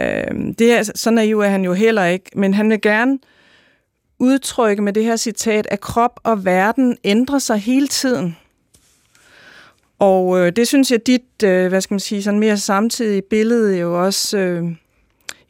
[0.01, 3.19] Øh, det er, sådan er jo, er han jo heller ikke, men han vil gerne
[4.19, 8.37] udtrykke med det her citat, at krop og verden ændrer sig hele tiden.
[9.99, 13.79] Og øh, det synes jeg, dit, øh, hvad skal man sige, sådan mere samtidige billede
[13.79, 14.65] jo også øh,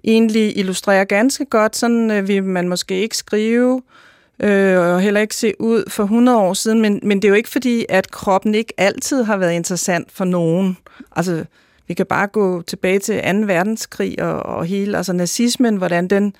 [0.04, 1.76] egentlig illustrerer ganske godt.
[1.76, 3.82] Sådan øh, vil man måske ikke skrive,
[4.42, 7.34] øh, og heller ikke se ud for 100 år siden, men, men det er jo
[7.34, 10.76] ikke fordi, at kroppen ikke altid har været interessant for nogen.
[11.16, 11.44] Altså,
[11.86, 13.38] vi kan bare gå tilbage til 2.
[13.46, 16.34] verdenskrig og, og hele, altså nazismen, hvordan den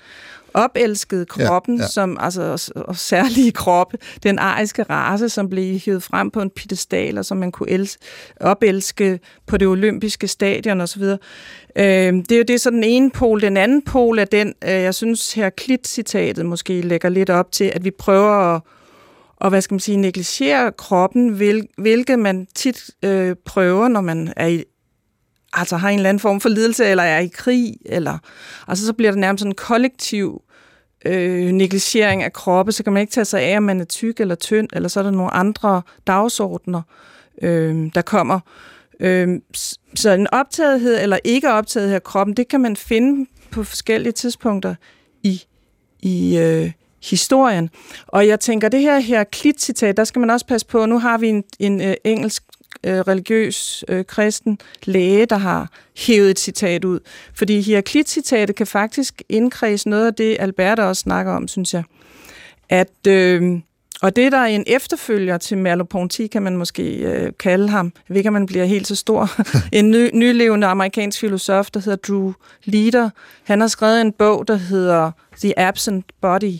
[0.55, 2.41] opelskede kroppen, Ja, ja, som altså
[2.75, 7.25] og, og særlige kroppe, den ariske race, som blev hivet frem på en pedestal, og
[7.25, 7.97] som man kunne els,
[8.41, 11.03] opelske på det olympiske stadion osv.
[11.03, 11.15] Øh,
[11.75, 13.41] det er jo det er så den ene pol.
[13.41, 17.71] Den anden pol er den, øh, jeg synes her Klit-citatet måske lægger lidt op til,
[17.75, 18.61] at vi prøver at
[19.37, 24.33] og hvad skal man sige, negligere kroppen, hvil, hvilket man tit øh, prøver, når man
[24.35, 24.63] er i,
[25.53, 28.17] altså har en eller anden form for lidelse, eller er i krig, eller
[28.67, 30.41] altså så bliver det nærmest sådan en kollektiv
[31.05, 34.19] øh, negligering af kroppe, så kan man ikke tage sig af, om man er tyk
[34.19, 36.81] eller tynd, eller så er der nogle andre dagsordner,
[37.41, 38.39] øh, der kommer.
[38.99, 39.39] Øh,
[39.95, 44.75] så en optagethed eller ikke optagethed af kroppen, det kan man finde på forskellige tidspunkter
[45.23, 45.43] i,
[46.01, 46.71] i øh,
[47.03, 47.69] historien.
[48.07, 51.17] Og jeg tænker, det her her Klit-citat, der skal man også passe på, nu har
[51.17, 52.43] vi en, en øh, engelsk
[52.85, 56.99] øh, religiøs øh, kristen læge, der har hævet et citat ud.
[57.33, 61.83] Fordi Heraklit-citatet kan faktisk indkredse noget af det, Albert også snakker om, synes jeg.
[62.69, 63.59] At, øh,
[64.01, 67.93] og det, der er en efterfølger til Merleau-Ponty, kan man måske øh, kalde ham.
[68.07, 69.29] Ved ikke, om man bliver helt så stor.
[69.79, 73.09] en ny, nylevende amerikansk filosof, der hedder Drew Leader.
[73.43, 76.53] Han har skrevet en bog, der hedder The Absent Body,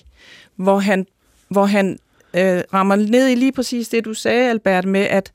[0.55, 1.05] hvor han,
[1.47, 1.99] hvor han
[2.33, 5.31] øh, rammer ned i lige præcis det, du sagde, Albert, med at,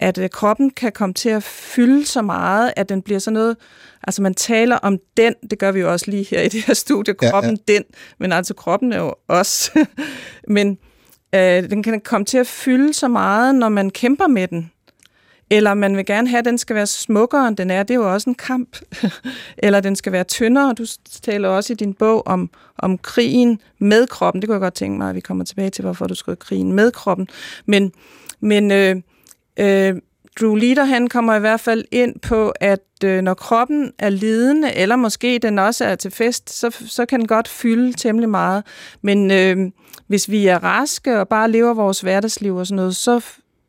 [0.00, 3.56] at øh, kroppen kan komme til at fylde så meget, at den bliver sådan noget...
[4.02, 6.74] Altså man taler om den, det gør vi jo også lige her i det her
[6.74, 7.30] studie, Ja, ja.
[7.30, 7.84] kroppen den,
[8.18, 9.70] men altså kroppen er jo os.
[10.56, 10.78] men
[11.34, 14.70] øh, den kan komme til at fylde så meget, når man kæmper med den.
[15.52, 17.82] Eller man vil gerne have, at den skal være smukkere, end den er.
[17.82, 18.76] Det er jo også en kamp.
[19.58, 20.74] Eller den skal være tyndere.
[20.74, 20.84] Du
[21.22, 24.42] taler også i din bog om, om krigen med kroppen.
[24.42, 26.72] Det kunne jeg godt tænke mig, at vi kommer tilbage til, hvorfor du skrev krigen
[26.72, 27.28] med kroppen.
[27.66, 27.92] Men,
[28.40, 28.96] men øh,
[29.56, 29.94] øh,
[30.40, 34.74] Drew Leader, han kommer i hvert fald ind på, at øh, når kroppen er lidende,
[34.74, 38.64] eller måske den også er til fest, så, så kan den godt fylde temmelig meget.
[39.02, 39.70] Men øh,
[40.06, 43.20] hvis vi er raske og bare lever vores hverdagsliv og sådan noget, så,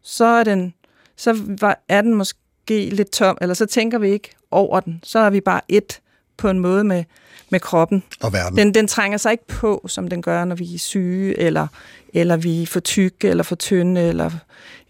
[0.04, 0.74] så er den
[1.18, 5.00] så var- er den måske lidt tom, eller så tænker vi ikke over den.
[5.04, 6.00] Så er vi bare et
[6.38, 7.04] på en måde med,
[7.50, 8.04] med kroppen.
[8.22, 8.58] Og verden.
[8.58, 11.68] Den, den trænger sig ikke på, som den gør, når vi er syge, eller,
[12.14, 14.30] eller vi er for tykke, eller for tynde, eller,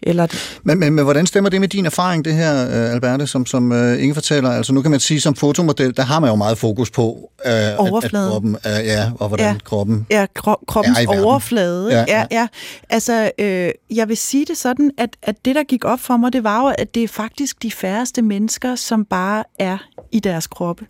[0.02, 0.26] eller
[0.62, 3.70] Men, men, men hvordan stemmer det med din erfaring, det her, øh, Alberte, som, som
[3.72, 4.50] uh, Inge fortæller?
[4.50, 7.50] Altså nu kan man sige, som fotomodel, der har man jo meget fokus på, uh,
[7.50, 8.30] at, at Overfladen.
[8.30, 9.52] kroppen, uh, ja, og hvordan Ja.
[9.52, 9.58] ja.
[9.64, 10.06] kroppen...
[10.10, 11.88] Ja, kro- kroppens Er overflade.
[11.90, 12.18] Ja, Ja, ja.
[12.30, 12.40] ja.
[12.40, 12.46] ja.
[12.90, 16.32] Altså, øh, jeg vil sige det sådan, at, at det, der gik op for mig,
[16.32, 19.78] det var jo, at det er faktisk de færreste mennesker, som bare er
[20.12, 20.86] i deres kroppe.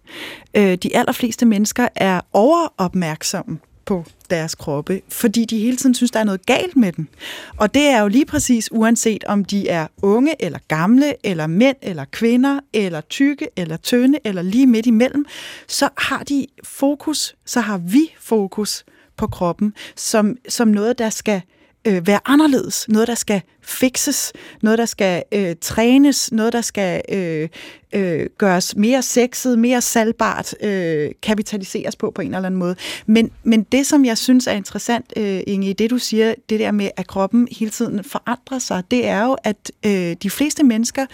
[0.54, 6.20] Øh, de allerfleste mennesker er overopmærksomme på deres kroppe, fordi de hele tiden synes, der
[6.20, 7.08] er noget galt med den.
[7.56, 11.76] Og det er jo lige præcis uanset om de er unge eller gamle, eller mænd
[11.82, 15.26] eller kvinder, eller tykke eller tynde, eller lige midt imellem,
[15.68, 18.84] så har de fokus, så har vi fokus
[19.16, 24.32] på kroppen som, som noget, der skal øh, øh, være anderledes, noget, der skal fixes,
[24.62, 27.48] noget, der skal øh, trænes, noget, der skal øh,
[27.92, 32.76] øh, gøres mere sexet, mere salgbart, øh, kapitaliseres på på en eller anden måde.
[33.06, 36.60] Men, men det, som jeg synes er interessant, øh, Inge, i det du siger, det
[36.60, 40.64] der med, at kroppen hele tiden forandrer sig, det er jo, at øh, de fleste
[40.64, 41.08] mennesker øh,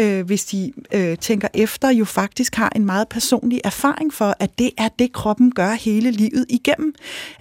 [0.00, 4.58] øh, hvis de øh, tænker efter, jo faktisk har en meget personlig erfaring for, at
[4.58, 6.94] det er det, kroppen gør hele livet igennem.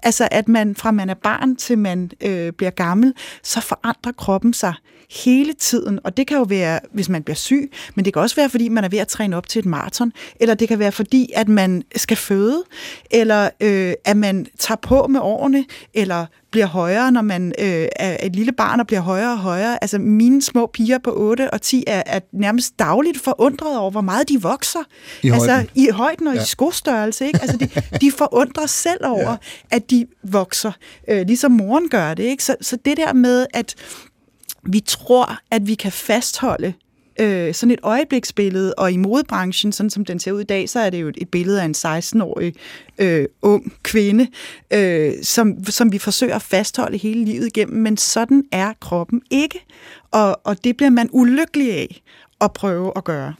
[0.03, 3.13] Altså, at man fra man er barn til man øh, bliver gammel,
[3.43, 4.73] så forandrer kroppen sig
[5.11, 5.99] hele tiden.
[6.03, 8.69] Og det kan jo være, hvis man bliver syg, men det kan også være, fordi
[8.69, 11.47] man er ved at træne op til et maraton, eller det kan være, fordi at
[11.47, 12.63] man skal føde,
[13.11, 18.17] eller øh, at man tager på med årene, eller bliver højere, når man øh, er
[18.25, 19.77] et lille barn og bliver højere og højere.
[19.83, 24.01] Altså mine små piger på 8 og 10 er, er nærmest dagligt forundret over, hvor
[24.01, 24.79] meget de vokser.
[25.23, 25.69] I altså højden.
[25.75, 26.41] i højden og Ja.
[26.41, 27.25] i skostørrelse.
[27.27, 27.39] Ikke?
[27.41, 27.69] Altså de,
[28.01, 29.35] de forundrer selv over, ja.
[29.75, 30.71] at de vokser,
[31.09, 32.23] øh, ligesom moren gør det.
[32.23, 32.43] Ikke?
[32.43, 33.75] Så, så det der med, at
[34.65, 36.73] vi tror, at vi kan fastholde
[37.19, 40.79] øh, sådan et øjebliksbillede, og i modebranchen, sådan som den ser ud i dag, så
[40.79, 42.53] er det jo et, et billede af en 16-årig
[42.97, 44.27] øh, ung kvinde,
[44.73, 49.65] øh, som, som vi forsøger at fastholde hele livet igennem, men sådan er kroppen ikke,
[50.11, 52.01] og, og det bliver man ulykkelig af
[52.41, 53.33] at prøve at gøre.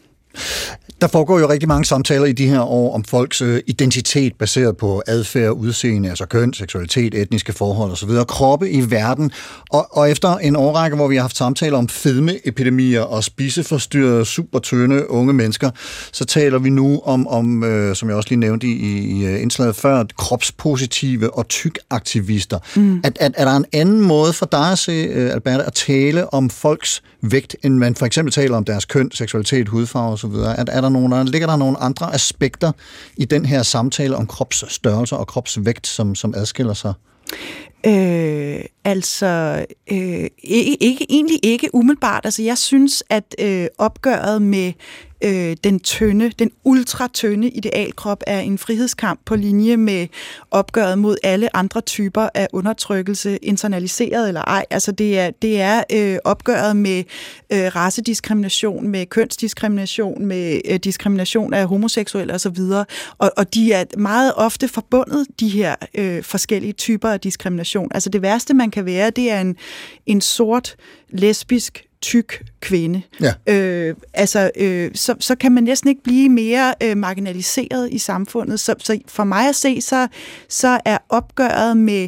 [1.02, 4.78] Der foregår jo rigtig mange samtaler i de her år om folks øh, identitet baseret
[4.78, 9.32] på adfærd, udseende, altså køn, seksualitet, etniske forhold osv., kroppe i verden.
[9.69, 15.10] Og, og efter en årrække, hvor vi har haft samtaler om fedmeepidemier og spiseforstyrrede, supertynde
[15.10, 15.69] unge mennesker,
[16.12, 19.41] så taler vi nu om, om øh, som jeg også lige nævnte i, i øh,
[19.41, 22.60] indslaget før, kropspositive og tykaktivister.
[22.76, 22.98] Mm.
[23.04, 26.34] Er, er, er der en anden måde for dig at se, øh, Albert, at tale
[26.34, 30.35] om folks vægt, end man for eksempel taler om deres køn, seksualitet, hudfarve osv.?
[30.35, 32.71] Er, er der nogle, ligger der nogle andre aspekter
[33.17, 36.93] i den her samtale om kropsstørrelse og kropsvægt, som, som adskiller sig?
[37.88, 42.21] Øh, altså, øh, ikke, ikke, egentlig ikke umiddelbart.
[42.25, 44.73] Altså, jeg synes, at øh, opgøret med
[45.23, 50.08] øh, den tynde, den ultratynde idealkrop er en frihedskamp på linje med
[50.51, 54.65] opgøret mod alle andre typer af undertrykkelse, internaliseret eller ej.
[54.69, 57.04] Altså, det er, det er øh, opgøret med
[57.54, 62.60] øh, racediskrimination, med kønsdiskrimination, med øh, diskrimination af homoseksuelle osv.
[63.17, 67.88] Og, og de er meget ofte forbundet, de her øh, forskellige typer af diskrimination.
[67.91, 69.56] Altså det værste, man kan være, det er en,
[70.06, 70.75] en sort,
[71.10, 73.01] lesbisk, tyk kvinde.
[73.21, 73.53] Ja.
[73.53, 78.59] Øh, altså, øh, så, så kan man næsten ikke blive mere øh, marginaliseret i samfundet.
[78.59, 80.07] Så, så for mig at se, så,
[80.49, 82.07] så er opgøret med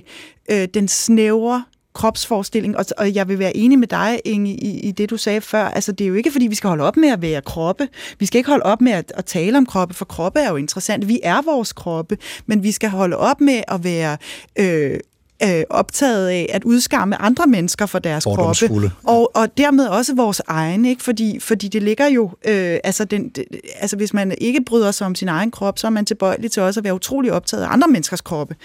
[0.51, 4.91] øh, den snævre kropsforestilling, og, og jeg vil være enig med dig, Inge, i, i
[4.91, 5.65] det, du sagde før.
[5.65, 7.87] Altså, det er jo ikke, fordi vi skal holde op med at være kroppe.
[8.19, 10.55] Vi skal ikke holde op med at, at tale om kroppe, for kroppe er jo
[10.55, 11.07] interessant.
[11.07, 14.17] Vi er vores kroppe, men vi skal holde op med at være...
[14.59, 14.99] Øh,
[15.43, 20.41] øh, optaget af at udskamme andre mennesker for deres kroppe, og, og dermed også vores
[20.47, 21.03] egen, ikke?
[21.03, 23.45] Fordi, fordi det ligger jo, øh, altså, den, det,
[23.79, 26.61] altså hvis man ikke bryder sig om sin egen krop, så er man tilbøjelig til
[26.61, 28.55] også at være utrolig optaget af andre menneskers kroppe.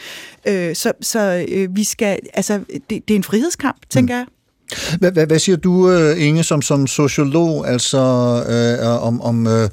[0.49, 4.27] Øh, så så øh, vi skal, altså, det, det er en frihedskamp, tænker jeg.
[4.99, 7.99] Hvad, hvad, hvad siger du, øh, Inge, som, som sociolog, altså
[8.49, 9.69] øh, om, om øh,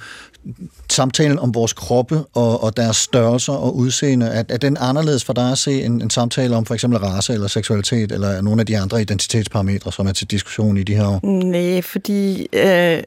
[0.89, 4.25] samtalen om vores kroppe og, og deres størrelser og udseende?
[4.25, 7.33] Er, er den anderledes for dig at se en, en samtale om for eksempel race
[7.33, 11.07] eller seksualitet, eller nogle af de andre identitetsparametre, som er til diskussion i de her
[11.07, 11.19] år?
[11.23, 13.03] Nej, fordi øh,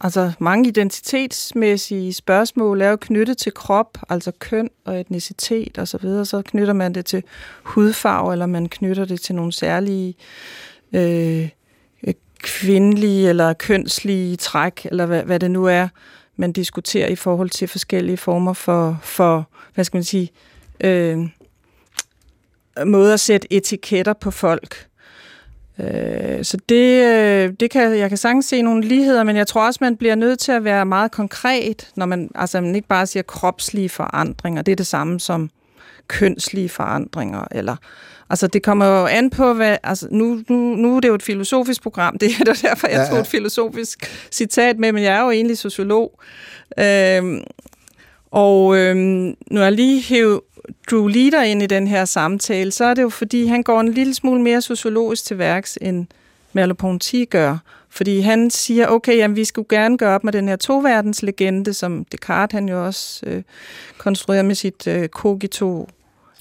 [0.00, 5.98] altså mange identitetsmæssige spørgsmål er jo knyttet til krop, altså køn og etnicitet osv., så,
[6.02, 6.26] videre.
[6.26, 7.22] så knytter man det til
[7.62, 10.14] hudfarve, eller man knytter det til nogle særlige
[10.92, 11.48] øh,
[12.42, 15.88] kvindelige eller kønslige træk, eller hvad, hvad det nu er,
[16.40, 20.30] man diskuterer i forhold til forskellige former for, for hvad skal man sige,
[20.80, 21.18] øh,
[22.86, 24.86] måder at sætte etiketter på folk.
[25.78, 29.66] Øh, så det, øh, det kan, jeg kan sagtens se nogle ligheder, men jeg tror
[29.66, 33.06] også, man bliver nødt til at være meget konkret, når man, altså man ikke bare
[33.06, 35.50] siger kropslige forandringer, det er det samme som
[36.10, 37.76] kønslige forandringer, eller
[38.30, 39.76] Altså, det kommer jo an på, hvad...
[39.82, 43.04] Altså, nu, nu, nu er det jo et filosofisk program, det er derfor, jeg Ja,
[43.06, 43.20] tog ja.
[43.20, 46.20] et filosofisk citat med, men jeg er jo egentlig sociolog.
[46.78, 47.40] Øhm,
[48.30, 50.40] og øhm, nu har jeg lige hævet
[50.90, 53.92] Drew Leader ind i den her samtale, så er det jo, fordi han går en
[53.92, 56.06] lille smule mere sociologisk til værks, end
[56.56, 57.58] Merleau-Ponty gør.
[57.90, 62.04] Fordi han siger, okay, jamen, vi skulle gerne gøre op med den her toverdenslegende, som
[62.04, 63.42] Descartes han jo også øh,
[63.98, 65.88] konstruerer med sit øh, cogito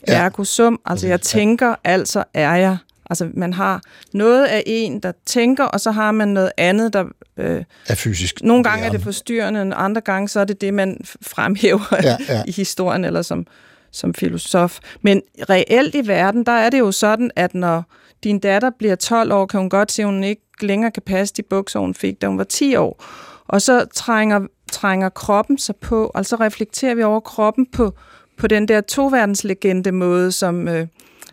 [0.08, 0.14] Ja.
[0.26, 0.80] ergo sum.
[0.86, 2.78] Altså, jeg tænker, altså er jeg.
[3.10, 3.82] Altså, man har
[4.14, 7.06] noget af en, der tænker, og så har man noget andet, der...
[7.38, 8.44] Øh, Er fysisk.
[8.44, 12.18] nogle gange er det forstyrrende, og andre gange så er det det, man fremhæver Ja,
[12.30, 12.44] ja.
[12.48, 13.48] i historien eller som,
[13.92, 14.80] som filosof.
[15.02, 17.84] Men reelt i verden, der er det jo sådan, at når
[18.24, 21.34] din datter bliver 12 år, kan hun godt se, at hun ikke længere kan passe
[21.38, 23.04] de bukser, hun fik, da hun var 10 år.
[23.48, 24.40] Og så trænger,
[24.72, 27.94] trænger kroppen sig på, og så reflekterer vi over kroppen på,
[28.40, 30.88] på den der toverdenslegende måde, som, øh,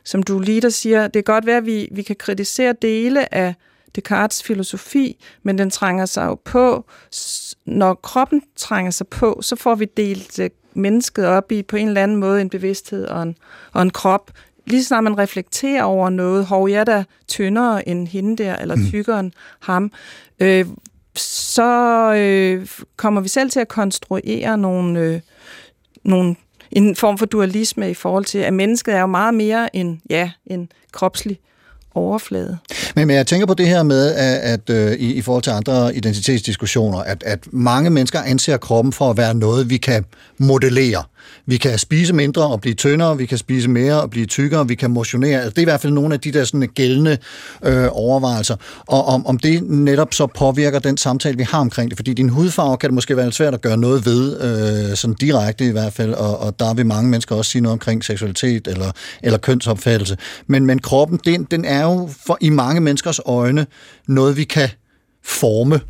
[0.04, 1.02] som du lige der siger.
[1.02, 3.54] Det kan godt være, at vi, vi kan kritisere dele af
[3.98, 6.84] Descartes' filosofi, men den trænger sig jo på.
[7.66, 11.88] Når kroppen trænger sig på, så får vi delt øh, mennesket op i på en
[11.88, 13.36] eller anden måde en bevidsthed og en,
[13.72, 14.30] og en krop.
[14.66, 18.76] Lige snart man reflekterer over noget, hov, jeg er da tyndere end hende der, eller
[18.90, 19.92] tykkere end ham,
[20.40, 20.66] øh,
[21.18, 25.20] så øh, kommer vi selv til at konstruere nogle, øh,
[26.04, 26.36] nogle,
[26.72, 30.30] en form for dualisme i forhold til, at mennesket er jo meget mere end, ja,
[30.46, 31.38] en kropslig
[31.94, 32.58] overflade.
[32.94, 35.50] Men, men jeg tænker på det her med, at, at øh, i, i forhold til
[35.50, 40.04] andre identitetsdiskussioner, at, at mange mennesker anser kroppen for at være noget, vi kan
[40.38, 41.02] modellere.
[41.46, 44.74] Vi kan spise mindre og blive tyndere, vi kan spise mere og blive tykkere, vi
[44.74, 45.36] kan motionere.
[45.36, 47.18] Altså, det er i hvert fald nogle af de der sådan gældende
[47.64, 48.56] øh, overvejelser.
[48.86, 51.98] Og om, om det netop så påvirker den samtale, vi har omkring det.
[51.98, 54.40] Fordi din hudfarve kan det måske være lidt svært at gøre noget ved,
[54.90, 57.72] øh, sådan direkte i hvert fald, og, og der vil mange mennesker også sige noget
[57.72, 60.16] omkring seksualitet eller, eller kønsopfattelse.
[60.46, 63.66] Men, men kroppen, den, den er jo for, i mange menneskers øjne
[64.08, 64.68] noget, vi kan
[65.24, 65.80] forme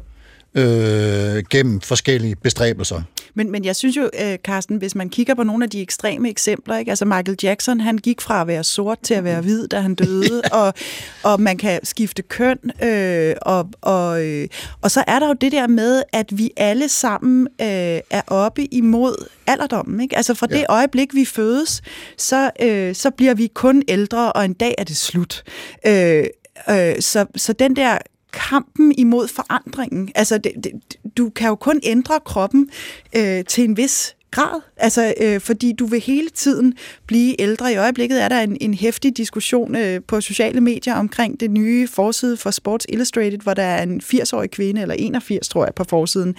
[0.55, 3.03] øh, gennem forskellige bestræbelser.
[3.37, 6.31] Men, men jeg synes jo, øh, Carsten, hvis man kigger på nogle af de ekstreme
[6.31, 6.90] eksempler, ikke?
[6.90, 9.94] altså Michael Jackson, han gik fra at være sort til at være hvid, da han
[9.94, 10.75] døde, og,
[11.22, 14.49] og man kan skifte køn, øh, og, og, øh,
[14.83, 17.66] og så er der jo det der med, at vi alle sammen øh,
[18.11, 20.01] er oppe imod alderdommen.
[20.01, 20.16] Ikke?
[20.16, 20.57] Altså fra ja.
[20.57, 21.83] det øjeblik, vi fødes,
[22.16, 25.42] så, øh, så bliver vi kun ældre, og en dag er det slut.
[25.87, 26.25] Øh,
[26.70, 27.99] øh, så, så den der
[28.37, 30.11] kampen imod forandringen.
[30.14, 30.72] Altså, det, det,
[31.16, 32.70] du kan jo kun ændre kroppen
[33.16, 36.74] øh, til en vis grad, altså øh, fordi du vil hele tiden
[37.06, 37.72] blive ældre.
[37.72, 41.88] I øjeblikket er der en, en hæftig diskussion øh, på sociale medier omkring det nye
[41.88, 45.84] forside for Sports Illustrated, hvor der er en 80-årig kvinde, eller 81 tror jeg, på
[45.84, 46.34] forsiden,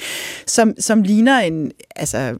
[0.46, 2.38] som, som ligner en, altså,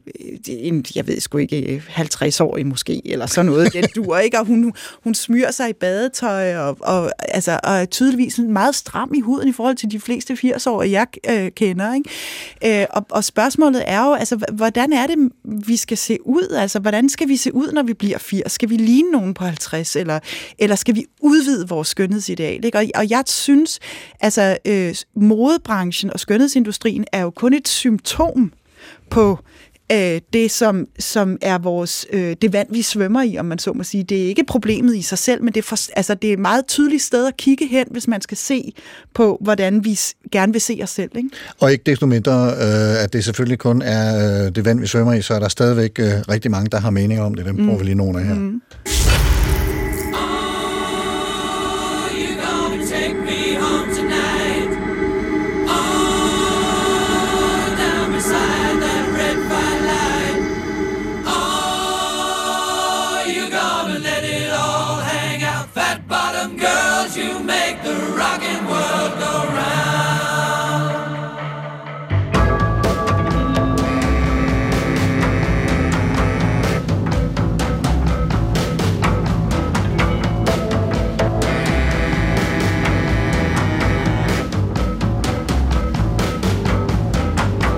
[0.48, 3.72] en, jeg ved sgu ikke, 50-årig måske, eller sådan noget.
[3.72, 4.72] Den dur ikke, og hun,
[5.04, 9.48] hun smyrer sig i badetøj, og, og, altså, og er tydeligvis meget stram i huden
[9.48, 11.94] i forhold til de fleste 80-årige, jeg øh, kender.
[11.94, 12.80] Ikke?
[12.82, 15.30] Øh, og, og spørgsmålet er jo, altså, hvordan er det,
[15.66, 16.48] vi skal se ud?
[16.48, 18.52] Altså, hvordan skal vi se ud, når vi bliver 80?
[18.52, 20.20] Skal vi ligne nogen på 50, eller,
[20.58, 22.64] eller skal vi udvide vores skønhedsideal?
[22.64, 22.78] Ikke?
[22.78, 23.78] Og, og jeg synes,
[24.20, 28.52] altså, øh, modebranchen og skønhedsindustrien er jo kun et symptom
[29.10, 29.38] på
[29.92, 33.72] øh, det, som, som er vores, øh, det vand, vi svømmer i, om man så
[33.72, 34.04] må sige.
[34.04, 36.38] Det er ikke problemet i sig selv, men det er, for, altså, det er et
[36.38, 38.72] meget tydeligt sted at kigge hen, hvis man skal se
[39.14, 39.98] på, hvordan vi
[40.32, 41.10] gerne vil se os selv.
[41.16, 41.28] Ikke?
[41.60, 45.12] Og ikke desto mindre, øh, at det selvfølgelig kun er øh, det vand, vi svømmer
[45.12, 47.44] i, så er der stadigvæk øh, rigtig mange, der har meninger om det.
[47.46, 48.34] Dem bruger vi lige nogle af her.
[48.34, 48.62] Mm.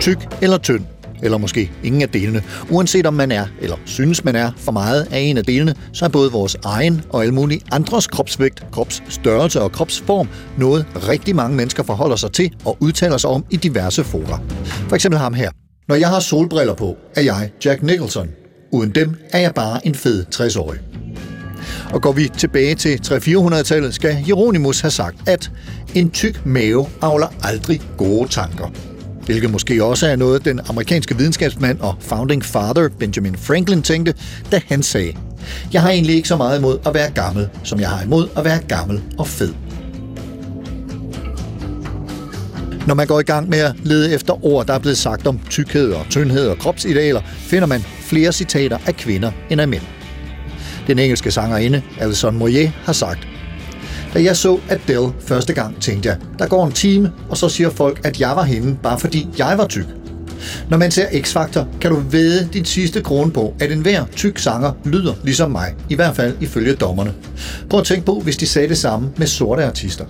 [0.00, 0.84] Tyk eller tynd,
[1.22, 2.42] eller måske ingen af delene.
[2.70, 6.04] Uanset om man er, eller synes man er, for meget af en af delene, så
[6.04, 10.28] er både vores egen og alle mulige andres kropsvægt, kropsstørrelse og kropsform
[10.58, 14.40] noget rigtig mange mennesker forholder sig til og udtaler sig om i diverse fora.
[14.88, 15.50] For eksempel ham her.
[15.88, 18.28] Når jeg har solbriller på, er jeg Jack Nicholson.
[18.72, 20.80] Uden dem er jeg bare en fed 60-årig.
[21.92, 25.50] Og går vi tilbage til 300-400-tallet, skal Hieronymus have sagt, at
[25.94, 28.70] en tyk mave avler aldrig gode tanker.
[29.30, 34.14] Hvilket måske også er noget, den amerikanske videnskabsmand og founding father Benjamin Franklin tænkte,
[34.52, 35.12] da han sagde,
[35.72, 38.44] Jeg har egentlig ikke så meget imod at være gammel, som jeg har imod at
[38.44, 39.54] være gammel og fed.
[42.86, 45.40] Når man går i gang med at lede efter ord, der er blevet sagt om
[45.50, 49.82] tykkhed og tyndhed og kropsidealer, finder man flere citater af kvinder end af mænd.
[50.86, 53.29] Den engelske sangerinde Alison Moyet har sagt,
[54.14, 57.70] da jeg så Adele første gang, tænkte jeg, der går en time, og så siger
[57.70, 59.86] folk, at jeg var hende, bare fordi jeg var tyk.
[60.70, 64.72] Når man ser X-Factor, kan du vede din sidste krone på, at enhver tyk sanger
[64.84, 67.14] lyder ligesom mig, i hvert fald ifølge dommerne.
[67.70, 70.04] Prøv at tænke på, hvis de sagde det samme med sorte artister.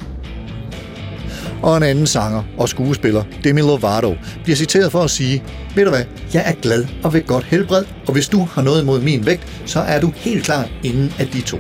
[1.63, 5.43] Og en anden sanger og skuespiller, Demi Lovato, bliver citeret for at sige,
[5.75, 8.83] ved du hvad, jeg er glad og ved godt helbred, og hvis du har noget
[8.83, 11.59] imod min vægt, så er du helt klart inden af de to.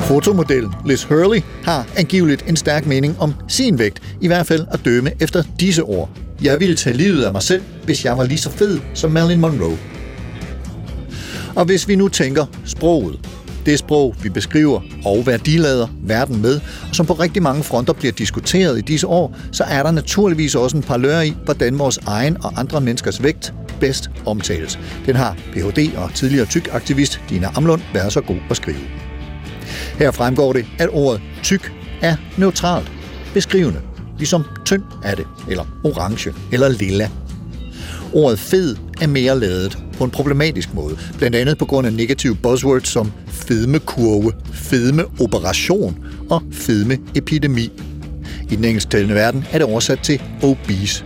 [0.00, 4.80] Fotomodellen Liz Hurley har angiveligt en stærk mening om sin vægt, i hvert fald at
[4.84, 6.10] dømme efter disse ord.
[6.42, 9.40] Jeg ville tage livet af mig selv, hvis jeg var lige så fed som Marilyn
[9.40, 9.78] Monroe.
[11.56, 13.20] Og hvis vi nu tænker sproget,
[13.66, 18.12] det sprog, vi beskriver og værdilader verden med, og som på rigtig mange fronter bliver
[18.12, 22.36] diskuteret i disse år, så er der naturligvis også en parlør i, hvordan vores egen
[22.44, 24.78] og andre menneskers vægt bedst omtales.
[25.06, 25.96] Den har Ph.D.
[25.96, 28.78] og tidligere tyk-aktivist Dina Amlund været så god at skrive.
[29.98, 31.72] Her fremgår det, at ordet tyk
[32.02, 32.92] er neutralt,
[33.34, 33.80] beskrivende,
[34.18, 37.10] ligesom tynd er det, eller orange, eller lilla.
[38.12, 42.34] Ordet fed er mere ladet på en problematisk måde, blandt andet på grund af negative
[42.34, 47.70] buzzwords som fedmekurve, fedmeoperation og fedmeepidemi.
[48.50, 51.04] I den engelsktalende verden er det oversat til obese.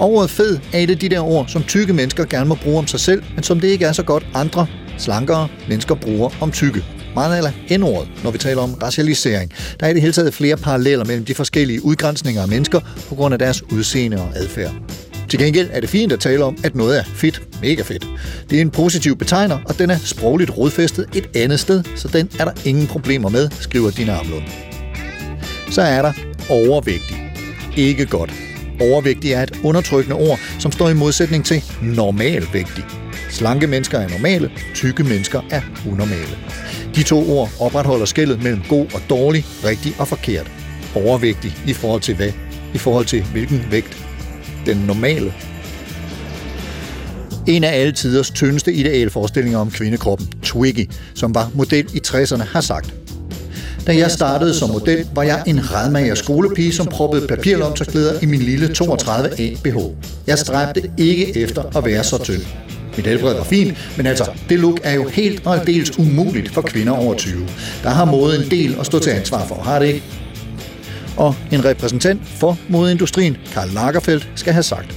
[0.00, 2.78] Og ordet fed er et af de der ord, som tykke mennesker gerne må bruge
[2.78, 4.66] om sig selv, men som det ikke er så godt andre,
[4.98, 6.84] slankere mennesker bruger om tykke.
[7.14, 9.52] Meget eller N-ordet, når vi taler om racialisering.
[9.80, 13.14] Der er i det hele taget flere paralleller mellem de forskellige udgrænsninger af mennesker på
[13.14, 14.72] grund af deres udseende og adfærd.
[15.28, 18.06] Til gengæld er det fint at tale om, at noget er fedt, mega fedt.
[18.50, 22.30] Det er en positiv betegner, og den er sprogligt rodfæstet et andet sted, så den
[22.38, 24.44] er der ingen problemer med, skriver Dina Amlund.
[25.70, 26.12] Så er der
[26.48, 27.32] overvægtig.
[27.76, 28.49] Ikke godt.
[28.80, 32.84] Overvægtig er et undertrykkende ord, som står i modsætning til normalvægtig.
[33.30, 35.60] Slanke mennesker er normale, tykke mennesker er
[35.90, 36.38] unormale.
[36.94, 40.50] De to ord opretholder skældet mellem god og dårlig, rigtig og forkert.
[40.94, 42.32] Overvægtig i forhold til hvad?
[42.74, 44.06] I forhold til hvilken vægt?
[44.66, 45.34] Den normale.
[47.46, 52.60] En af alle tiders tyndeste idealforestillinger om kvindekroppen, Twiggy, som var model i 60'erne, har
[52.60, 52.94] sagt,
[53.86, 58.40] da jeg startede som model, var jeg en redmager skolepige, som proppede papirlomtørklæder i min
[58.40, 59.76] lille 32A BH.
[60.26, 62.42] Jeg stræbte ikke efter at være så tynd.
[62.96, 66.62] Mit helbred var fint, men altså, det look er jo helt og aldeles umuligt for
[66.62, 67.46] kvinder over 20.
[67.82, 70.02] Der har mode en del at stå til ansvar for, har det ikke?
[71.16, 74.94] Og en repræsentant for modeindustrien, Karl Lagerfeldt, skal have sagt,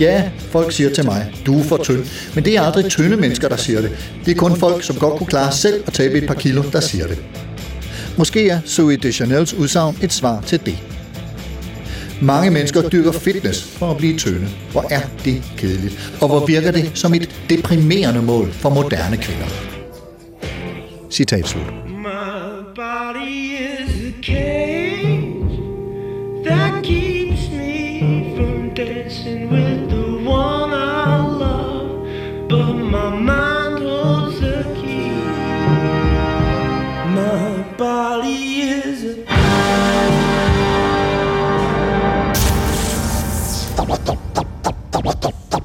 [0.00, 2.04] Ja, folk siger til mig, du er for tynd.
[2.34, 3.90] Men det er aldrig tynde mennesker, der siger det.
[4.24, 6.80] Det er kun folk, som godt kunne klare selv at tabe et par kilo, der
[6.80, 7.18] siger det.
[8.18, 10.78] Måske er Zoe Deschanels udsagn et svar til det.
[12.22, 14.48] Mange mennesker dyrker fitness for at blive tynde.
[14.72, 16.16] Hvor er det kedeligt.
[16.20, 19.46] Og hvor virker det som et deprimerende mål for moderne kvinder.
[21.10, 21.66] Citat slut.
[21.88, 25.44] My body is a cage
[26.44, 27.13] that keeps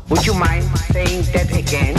[0.10, 1.99] Would you mind saying that again?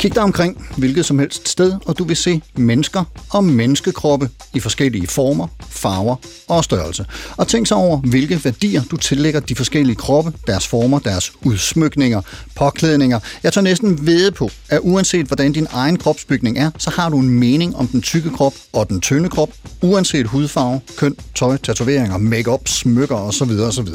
[0.00, 4.60] Kig dig omkring hvilket som helst sted, og du vil se mennesker og menneskekroppe i
[4.60, 6.16] forskellige former, farver
[6.48, 7.06] og størrelse.
[7.36, 12.20] Og tænk så over, hvilke værdier du tillægger de forskellige kroppe, deres former, deres udsmykninger,
[12.56, 13.20] påklædninger.
[13.42, 17.18] Jeg tager næsten ved på, at uanset hvordan din egen kropsbygning er, så har du
[17.18, 19.50] en mening om den tykke krop og den tynde krop,
[19.82, 23.50] uanset hudfarve, køn, tøj, tatoveringer, makeup, smykker osv.
[23.50, 23.88] osv.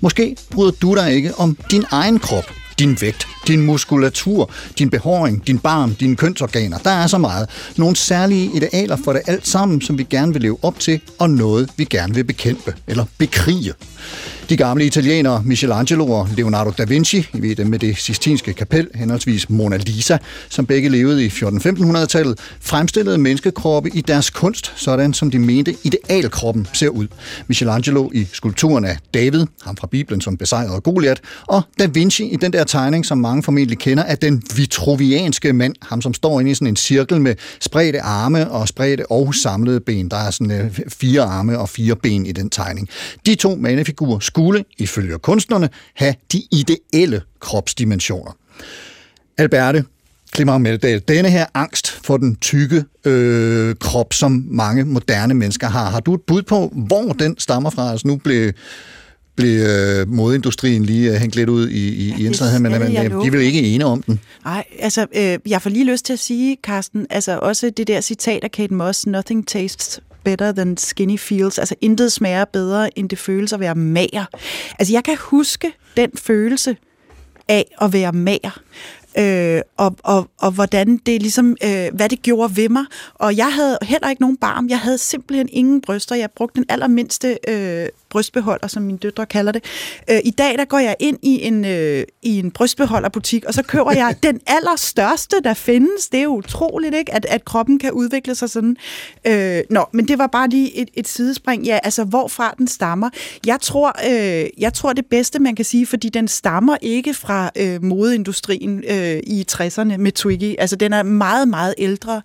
[0.00, 2.44] Måske bryder du dig ikke om din egen krop,
[2.78, 6.78] din vægt, din muskulatur, din behåring, din barm, dine kønsorganer.
[6.78, 7.48] Der er så meget.
[7.76, 11.30] Nogle særlige idealer for det alt sammen, som vi gerne vil leve op til, og
[11.30, 13.72] noget vi gerne vil bekæmpe eller bekrige.
[14.48, 18.88] De gamle italienere Michelangelo og Leonardo da Vinci, I ved dem med det Sistinske kapel,
[18.94, 20.16] henholdsvis Mona Lisa,
[20.48, 26.66] som begge levede i 14-1500-tallet, fremstillede menneskekroppe i deres kunst, sådan som de mente idealkroppen
[26.72, 27.06] ser ud.
[27.46, 32.36] Michelangelo i skulpturen af David, ham fra Bibelen som besejrede Goliat, og da Vinci i
[32.36, 36.50] den der tegning, som mange formentlig kender, af den vitruvianske mand, ham som står inde
[36.50, 40.08] i sådan en cirkel med spredte arme og spredte og samlede ben.
[40.08, 42.88] Der er sådan øh, fire arme og fire ben i den tegning.
[43.26, 48.36] De to mandefigurer skulle, ifølge kunstnerne, have de ideelle kropsdimensioner.
[49.38, 49.84] Alberte,
[50.34, 55.90] Clement Meldal, denne her angst for den tykke øh, krop, som mange moderne mennesker har,
[55.90, 57.90] har du et bud på, hvor den stammer fra?
[57.90, 58.52] Altså nu blev
[59.36, 63.24] blev øh, modindustrien lige øh, hængt lidt ud i, i, i indsat her, men, men
[63.24, 64.20] de vel ikke enige om den.
[64.44, 68.00] Nej, altså, øh, jeg får lige lyst til at sige, Carsten, altså også det der
[68.00, 71.58] citat af Kate Moss, nothing tastes better than skinny feels.
[71.58, 74.24] Altså, intet smager bedre, end det føles at være mager.
[74.78, 76.76] Altså, jeg kan huske den følelse
[77.48, 78.60] af at være mager.
[79.18, 82.84] Øh, og, og, og hvordan det ligesom, øh, hvad det gjorde ved mig.
[83.14, 84.68] Og jeg havde heller ikke nogen barm.
[84.68, 86.14] Jeg havde simpelthen ingen bryster.
[86.14, 89.64] Jeg brugte den allermindste øh, brystbeholder, som mine døtre kalder det.
[90.10, 93.62] Øh, I dag, der går jeg ind i en, øh, i en brystbeholderbutik, og så
[93.62, 96.08] køber jeg den allerstørste, der findes.
[96.08, 97.14] Det er jo utroligt, ikke?
[97.14, 98.76] At, at kroppen kan udvikle sig sådan.
[99.26, 101.64] Øh, nå, men det var bare lige et, et sidespring.
[101.64, 103.10] Ja, altså, hvorfra den stammer.
[103.46, 107.50] Jeg tror, øh, jeg tror det bedste, man kan sige, fordi den stammer ikke fra
[107.56, 110.54] øh, modeindustrien øh, i 60'erne med Twiggy.
[110.58, 112.22] Altså, den er meget, meget ældre.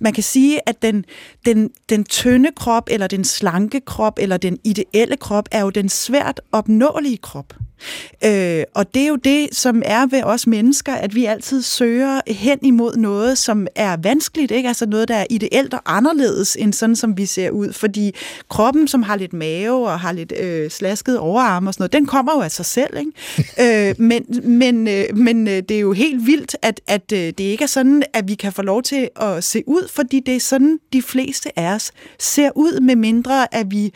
[0.00, 1.04] Man kan sige, at den,
[1.46, 5.88] den, den tynde krop, eller den slanke krop, eller den ideelle krop, er jo den
[5.88, 7.54] svært opnåelige krop.
[8.24, 12.20] Øh, og det er jo det, som er ved os mennesker, at vi altid søger
[12.26, 14.68] hen imod noget, som er vanskeligt, ikke?
[14.68, 17.72] Altså noget, der er ideelt og anderledes, end sådan, som vi ser ud.
[17.72, 18.14] Fordi
[18.48, 22.06] kroppen, som har lidt mave og har lidt øh, slasket overarme og sådan noget, den
[22.06, 23.88] kommer jo af sig selv, ikke?
[23.88, 27.40] øh, men men, øh, men øh, det er jo helt vildt, at, at øh, det
[27.40, 30.40] ikke er sådan, at vi kan få lov til at se ud, fordi det er
[30.40, 33.92] sådan, de fleste af os ser ud, med mindre at vi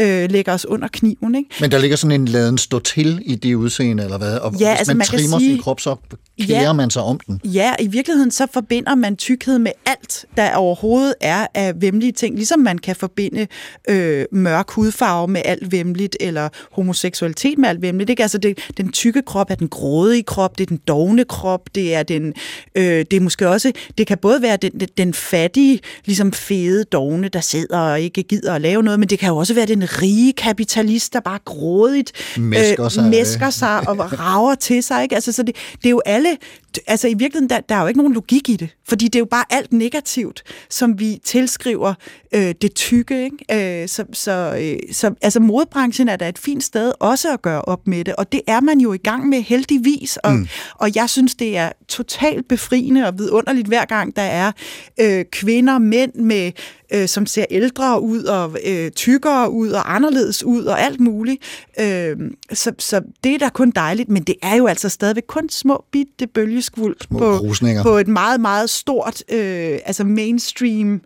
[0.00, 1.50] øh, lægger os under kniven, ikke?
[1.60, 4.38] Men der ligger sådan en laden stå til i det udseende, eller hvad?
[4.38, 5.96] Og Ja, hvis altså, man, man trimmer sige- sin krop, så
[6.40, 6.72] kærer Ja.
[6.72, 7.40] man sig om den.
[7.44, 12.34] Ja, i virkeligheden så forbinder man tykkhed med alt, der overhovedet er af vemmelige ting.
[12.36, 13.46] Ligesom man kan forbinde
[13.88, 18.10] øh, mørk hudfarve med alt vemmeligt, eller homoseksualitet med alt vemmeligt.
[18.10, 18.22] Ikke?
[18.22, 21.94] Altså det, den tykke krop er den grådige krop, det er den dogne krop, det
[21.94, 22.34] er den,
[22.74, 27.28] øh, det er måske også, det kan både være den, den, fattige, ligesom fede dogne,
[27.28, 30.02] der sidder og ikke gider at lave noget, men det kan jo også være den
[30.02, 33.04] rige kapitalist, der bare grådigt Mæsker sig.
[33.04, 35.02] mæsker sig og rager til sig.
[35.02, 35.14] Ikke?
[35.14, 36.21] Altså, så det, det er jo alle...
[36.26, 36.38] allait
[36.86, 38.68] Altså i virkeligheden, der, der er jo ikke nogen logik i det.
[38.88, 41.94] Fordi det er jo bare alt negativt, som vi tilskriver
[42.34, 43.24] øh, det tykke.
[43.24, 43.82] Ikke?
[43.82, 47.62] Øh, så, så, øh, så altså modebranchen er da et fint sted også at gøre
[47.62, 48.16] op med det.
[48.16, 50.16] Og det er man jo i gang med heldigvis.
[50.16, 50.48] Og, mm.
[50.74, 54.52] og jeg synes, det er totalt befriende og vidunderligt hver gang, der er
[55.00, 56.52] øh, kvinder, mænd med
[56.92, 61.42] øh, som ser ældre ud og øh, tykkere ud og anderledes ud og alt muligt.
[61.80, 62.16] Øh,
[62.52, 65.84] så, så det er da kun dejligt, men det er jo altså stadigvæk kun små
[65.92, 67.46] bitte bølgeskvuld Små på,
[67.82, 71.00] på et meget, meget stort øh, altså mainstream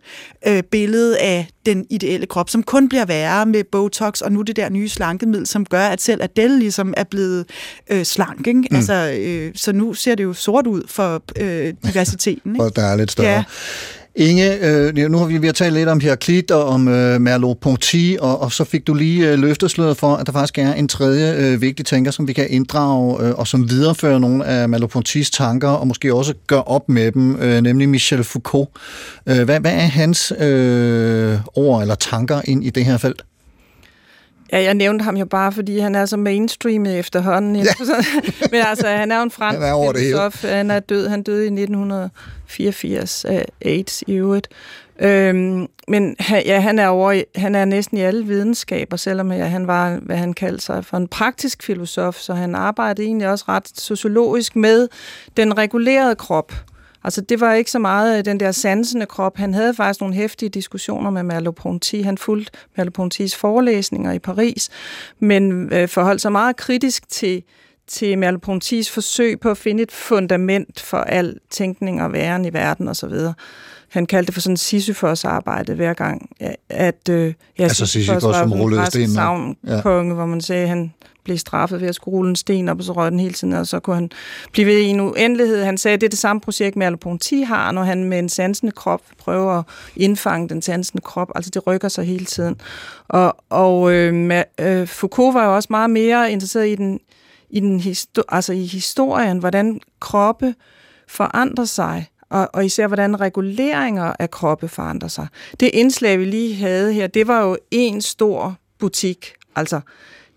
[0.47, 4.55] øh, billede af den ideelle krop, som kun bliver værre med Botox og nu det
[4.55, 7.45] der nye slankemiddel, som gør, at selv Adele ligesom er blevet
[7.89, 8.47] øh, slank.
[8.47, 8.67] Ikke?
[8.71, 8.75] Mm.
[8.75, 12.55] Altså, øh, så nu ser det jo sort ud for øh, diversiteten.
[12.55, 12.65] Ikke?
[12.65, 13.29] Og der er lidt større.
[13.29, 13.43] Ja.
[14.19, 18.19] Inge, øh, nu har vi, vi har talt lidt om Heraklit og om øh, Merleau-Ponty,
[18.19, 21.35] og, og så fik du lige øh, løftesløret for, at der faktisk er en tredje
[21.35, 25.69] øh, vigtig tænker, som vi kan inddrage, øh, og som viderefører nogle af Merleau-Ponty's tanker,
[25.69, 28.69] og måske også gør op med dem, øh, nemlig Michel Foucault.
[29.27, 33.23] Øh, hvad, hvad er hans øh, ord eller tanker ind i det her felt?
[34.51, 37.55] Ja, jeg nævnte ham jo bare, fordi han er så mainstreamet efterhånden.
[37.55, 37.63] Ja.
[38.51, 40.11] Men altså, han er jo en fransk Han er over det hele.
[40.13, 40.43] filosof.
[40.51, 41.07] Han er død.
[41.07, 44.47] Han døde i 1984 af AIDS i øvrigt.
[44.99, 49.45] Øhm, men ja, han er, over, i- han er næsten i alle videnskaber, selvom ja,
[49.45, 53.45] han var, hvad han kaldte sig, for en praktisk filosof, så han arbejdede egentlig også
[53.47, 54.87] ret sociologisk med
[55.37, 56.53] den regulerede krop.
[57.07, 59.37] Altså, det var ikke så meget øh, den der sansende krop.
[59.37, 62.03] Han havde faktisk nogle hæftige diskussioner med Merleau-Ponty.
[62.03, 64.69] Han fulgte Merleau-Ponty's forelæsninger i Paris,
[65.19, 67.43] men øh, forholdt sig meget kritisk til,
[67.87, 72.87] til Merleau-Ponty's forsøg på at finde et fundament for al tænkning og væren i verden
[72.87, 73.13] osv.
[73.89, 76.29] Han kaldte det for sådan Sisyfos arbejde hver gang,
[76.69, 80.13] at øh, ja, Altså Sisyfos, som rullede savnkonge, ja.
[80.13, 80.93] hvor man sagde, at han
[81.27, 83.53] blive straffet ved at skulle rulle en sten op, og så røg den hele tiden,
[83.53, 84.11] og så kunne han
[84.51, 85.63] blive ved i en uendelighed.
[85.63, 88.71] Han sagde, at det er det samme projekt, Merleau-Ponty har, når han med en sansende
[88.71, 89.65] krop prøver at
[89.95, 91.31] indfange den sansende krop.
[91.35, 92.61] Altså, det rykker sig hele tiden.
[93.07, 96.99] Og, og øh, øh, Foucault var jo også meget mere interesseret i den,
[97.49, 100.55] i, den histo- altså i historien, hvordan kroppe
[101.07, 105.27] forandrer sig, og, og især hvordan reguleringer af kroppe forandrer sig.
[105.59, 109.33] Det indslag, vi lige havde her, det var jo en stor butik.
[109.55, 109.79] Altså,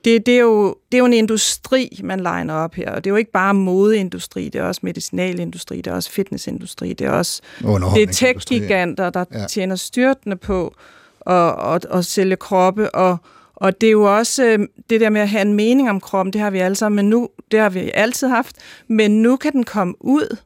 [0.05, 3.11] det, det, er jo, det er jo en industri, man legner op her, og det
[3.11, 7.11] er jo ikke bare modeindustri, det er også medicinalindustri, det er også fitnessindustri, det er
[7.11, 7.43] også
[7.95, 9.47] det er tech-giganter, der ja.
[9.47, 10.75] tjener styrtende på
[11.27, 13.17] at, at, at sælge kroppe, og,
[13.55, 14.59] og det er jo også øh,
[14.91, 17.11] det der med at have en mening om kroppen, det har vi alle sammen, men
[17.11, 18.57] nu, det har vi altid haft,
[18.89, 20.37] men nu kan den komme ud,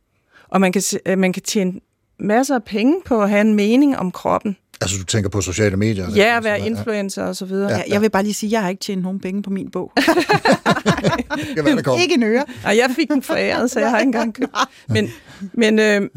[0.48, 1.80] og man kan, øh, man kan tjene
[2.18, 4.56] masser af penge på at have en mening om kroppen.
[4.84, 6.10] Altså, du tænker på sociale medier?
[6.14, 7.70] Ja, at være influencer og så videre.
[7.70, 9.70] Ja, jeg vil bare lige sige, at jeg har ikke tjent nogen penge på min
[9.70, 9.92] bog.
[9.96, 12.44] det være, der ikke en øre.
[12.64, 14.50] Og jeg fik den foræret, så jeg har ikke engang købt.
[14.88, 15.10] Men,
[15.52, 16.08] men, øh,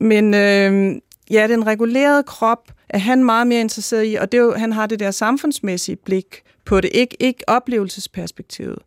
[0.00, 0.96] men øh,
[1.30, 4.72] ja, den regulerede krop er han meget mere interesseret i, og det er jo, han
[4.72, 8.78] har det der samfundsmæssige blik på det, ikke, ikke oplevelsesperspektivet.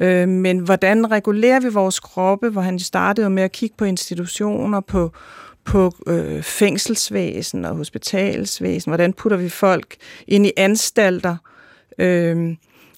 [0.00, 4.80] Øh, men hvordan regulerer vi vores kroppe, hvor han startede med at kigge på institutioner,
[4.80, 5.12] på,
[5.66, 9.96] på øh, fængselsvæsen og hospitalsvæsen, hvordan putter vi folk
[10.28, 11.36] ind i anstalter.
[11.98, 12.56] Øh,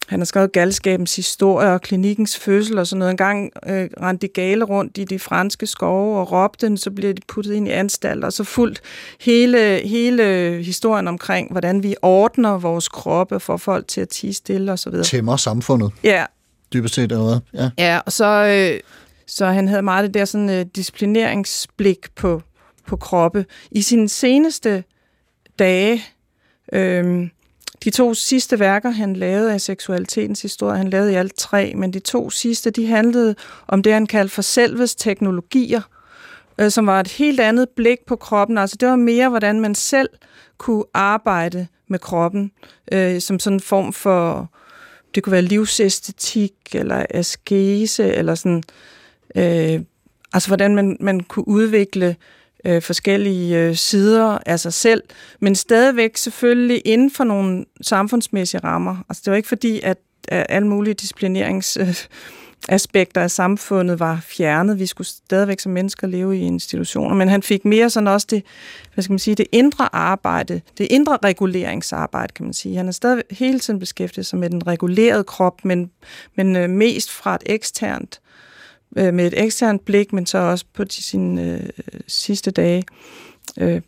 [0.09, 3.11] han har skrevet galskabens historie og klinikkens fødsel og sådan noget.
[3.11, 7.15] En gang øh, rendte de gale rundt i de franske skove og råbte, så blev
[7.15, 8.81] de puttet ind i anstalter, og så fuldt
[9.21, 10.25] hele, hele
[10.63, 14.91] historien omkring, hvordan vi ordner vores kroppe for folk til at tige stille og så
[14.91, 15.05] videre.
[15.05, 15.93] Tæmmer samfundet.
[16.05, 16.25] Ja.
[16.73, 17.61] Dybest set, eller hvad?
[17.63, 18.81] Ja, ja og så, øh,
[19.27, 22.43] så han havde meget det der sådan, øh, disciplineringsblik på,
[22.89, 23.47] på kroppe.
[23.71, 24.85] I sine seneste
[25.59, 26.05] dage,
[26.73, 27.29] øh,
[27.85, 31.93] de to sidste værker, han lavede af seksualitetens historie, han lavede i alt tre, men
[31.93, 33.35] de to sidste, de handlede
[33.69, 35.81] om det, han kaldte for selvets teknologier,
[36.61, 38.59] øh, som var et helt andet blik på kroppen.
[38.59, 40.09] Altså det var mere, hvordan man selv
[40.59, 42.53] kunne arbejde med kroppen,
[42.93, 44.51] øh, som sådan en form for,
[45.15, 48.63] det kunne være livsæstetik, eller askese, eller sådan,
[49.37, 49.81] øh,
[50.33, 52.17] altså hvordan man, man kunne udvikle
[52.65, 55.03] øh, forskellige øh, sider af sig selv,
[55.41, 58.97] men stadigvæk selvfølgelig inden for nogle samfundsmæssige rammer.
[59.09, 59.99] Altså det var ikke fordi, at,
[60.29, 61.77] at alle mulige disciplinerings...
[61.81, 62.05] Øh,
[63.15, 64.79] af samfundet var fjernet.
[64.79, 68.43] Vi skulle stadigvæk som mennesker leve i institutioner, men han fik mere sådan også det,
[68.95, 72.77] hvad skal man sige, det indre arbejde, det indre reguleringsarbejde, kan man sige.
[72.77, 75.91] Han er stadig hele tiden beskæftiget sig med den regulerede krop, men,
[76.37, 78.29] men øh, mest fra et eksternt øh,
[78.97, 81.71] Øh, med et eksternt blik, men så også på sine øh,
[82.07, 82.85] sidste dage
[83.59, 83.81] øh,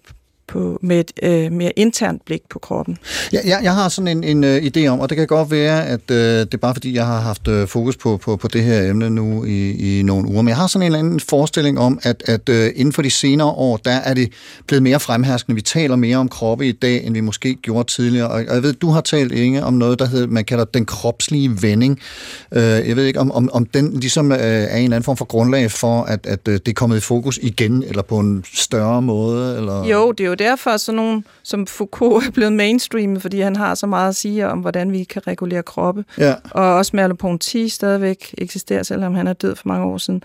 [0.51, 2.99] på, med et øh, mere internt blik på kroppen.
[3.33, 5.87] Ja, jeg, jeg har sådan en, en uh, idé om, og det kan godt være,
[5.87, 8.63] at uh, det er bare fordi, jeg har haft uh, fokus på, på, på det
[8.63, 11.79] her emne nu i, i nogle uger, men jeg har sådan en eller anden forestilling
[11.79, 14.33] om, at, at uh, inden for de senere år, der er det
[14.67, 15.55] blevet mere fremherskende.
[15.55, 18.63] Vi taler mere om kroppe i dag, end vi måske gjorde tidligere, og, og jeg
[18.63, 21.99] ved, du har talt, Inge, om noget, der hedder, man kalder den kropslige vending.
[22.51, 25.17] Uh, jeg ved ikke, om, om, om den ligesom uh, er en eller anden form
[25.17, 28.45] for grundlag for, at, at uh, det er kommet i fokus igen, eller på en
[28.55, 29.57] større måde?
[29.57, 29.85] Eller?
[29.85, 33.75] Jo, det er jo derfor, sådan nogen som Foucault er blevet mainstreamet, fordi han har
[33.75, 36.05] så meget at sige om, hvordan vi kan regulere kroppe.
[36.19, 36.35] Ja.
[36.51, 40.23] Og også Merleau-Ponty stadigvæk eksisterer, selvom han er død for mange år siden.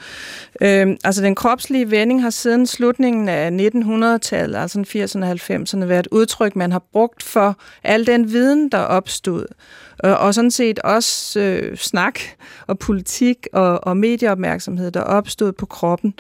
[0.61, 5.99] Øhm, altså den kropslige vending har siden slutningen af 1900-tallet, altså 80'erne og 90'erne, været
[5.99, 9.45] et udtryk, man har brugt for al den viden, der opstod.
[9.99, 12.19] Og sådan set også øh, snak
[12.67, 16.13] og politik og, og medieopmærksomhed, der opstod på kroppen.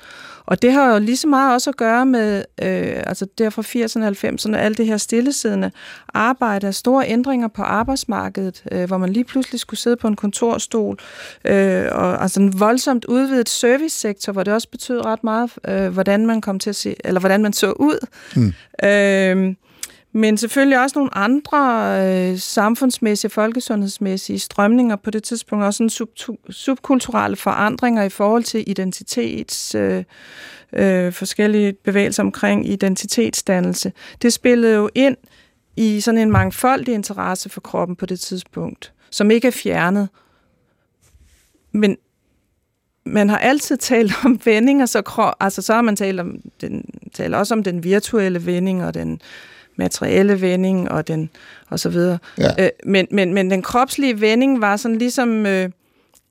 [0.45, 3.61] Og det har jo lige så meget også at gøre med, øh, altså der fra
[3.61, 5.71] 80'erne og 90'erne, alt det her stillesiddende
[6.13, 10.97] arbejde, store ændringer på arbejdsmarkedet, øh, hvor man lige pludselig skulle sidde på en kontorstol,
[11.45, 16.25] øh, og altså en voldsomt udvidet servicesektor, hvor det også betød ret meget, øh, hvordan
[16.25, 18.07] man kom til at se, eller hvordan man så ud.
[18.35, 18.53] Mm.
[18.87, 19.55] Øh,
[20.15, 21.59] men selvfølgelig også nogle andre
[22.31, 26.09] øh, samfundsmæssige, folkesundhedsmæssige strømninger på det tidspunkt, også en sub,
[26.49, 30.03] subkulturelle forandringer i forhold til identitets, øh,
[30.73, 33.91] øh, forskellige bevægelser omkring identitetsdannelse.
[34.21, 35.17] Det spillede jo ind
[35.77, 40.09] i sådan en mangfoldig interesse for kroppen på det tidspunkt, som ikke er fjernet.
[41.71, 41.97] Men
[43.05, 47.35] man har altid talt om vendinger, så, altså, så har man talt, om den, talt
[47.35, 49.21] også om den virtuelle vending og den
[49.75, 51.29] materielle vending og den
[51.69, 52.17] og så videre.
[52.37, 52.63] Ja.
[52.63, 55.69] Øh, men, men, men den kropslige vending var sådan ligesom øh,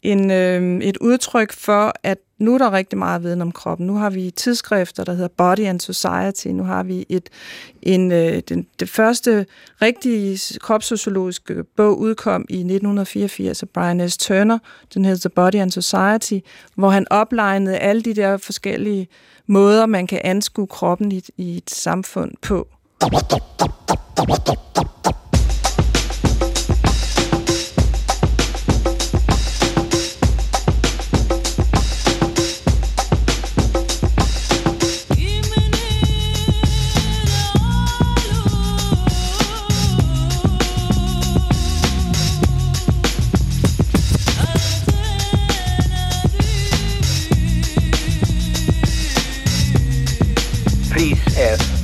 [0.03, 3.87] en, øh, et udtryk for, at nu er der rigtig meget viden om kroppen.
[3.87, 6.47] Nu har vi tidsskrifter, der hedder Body and Society.
[6.47, 7.31] Nu har vi et,
[7.83, 9.47] en, øh, den, det første
[9.83, 14.17] rigtige kropssociologiske bog udkom i 1984 af Brian S.
[14.17, 14.59] Turner.
[14.95, 19.09] Den hedder The Body and Society, hvor han oplegnede alle de der forskellige
[19.47, 22.69] måder, man kan anskue kroppen i, i et samfund på.
[22.99, 25.24] ティップティップティップティップティップ。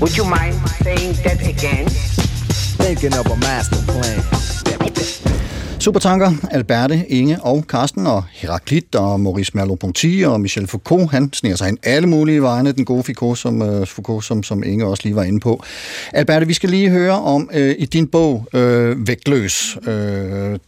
[0.00, 1.86] Would you mind saying that again?
[2.82, 4.22] Thinking of a master plan.
[5.80, 11.56] Supertanker, Alberte, Inge og Karsten og Heraklit og Maurice Merleau-Ponty og Michel Foucault, han sniger
[11.56, 15.02] sig ind alle mulige vegne, den gode Foucault, som, uh, Foucault, som, som Inge også
[15.04, 15.64] lige var inde på.
[16.12, 18.60] Alberte, vi skal lige høre om, uh, i din bog, uh,
[19.08, 19.86] Vægtløs, uh,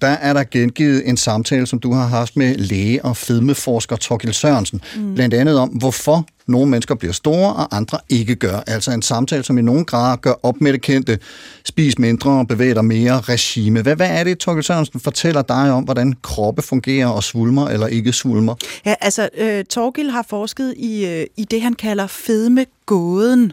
[0.01, 4.33] der er der gengivet en samtale, som du har haft med læge og fedmeforsker Torkild
[4.33, 5.15] Sørensen, mm.
[5.15, 8.63] blandt andet om, hvorfor nogle mennesker bliver store, og andre ikke gør.
[8.67, 11.19] Altså en samtale, som i nogen grad gør op med det kendte,
[11.65, 13.83] spis mindre, bevæg dig mere, regime.
[13.83, 17.87] Hvad, hvad er det, Torkel Sørensen fortæller dig om, hvordan kroppe fungerer og svulmer eller
[17.87, 18.55] ikke svulmer?
[18.87, 23.53] Ja, altså, øh, Torgild har forsket i, øh, i det, han kalder fedmegåden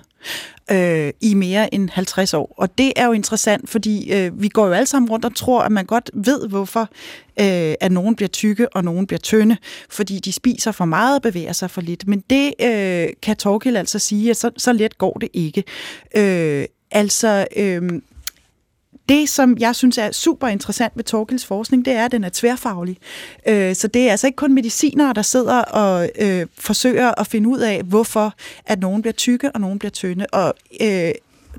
[0.71, 2.53] øh, i mere end 50 år.
[2.57, 5.61] Og det er jo interessant, fordi øh, vi går jo alle sammen rundt og tror,
[5.61, 6.81] at man godt ved, hvorfor
[7.39, 9.57] øh, at nogen bliver tykke og nogen bliver tynde,
[9.89, 12.07] fordi de spiser for meget og bevæger sig for lidt.
[12.07, 15.63] Men det øh, kan Torgild altså sige, at så, så let går det ikke.
[16.15, 17.47] Øh, altså...
[17.55, 18.01] Øh,
[19.09, 22.29] det, som jeg synes er super interessant ved Torkils forskning, det er, at den er
[22.33, 22.97] tværfaglig.
[23.47, 27.49] Øh, så det er altså ikke kun medicinere, der sidder og øh, forsøger at finde
[27.49, 28.33] ud af, hvorfor
[28.65, 30.25] at nogen bliver tykke og nogen bliver tynde.
[30.31, 31.11] Og øh,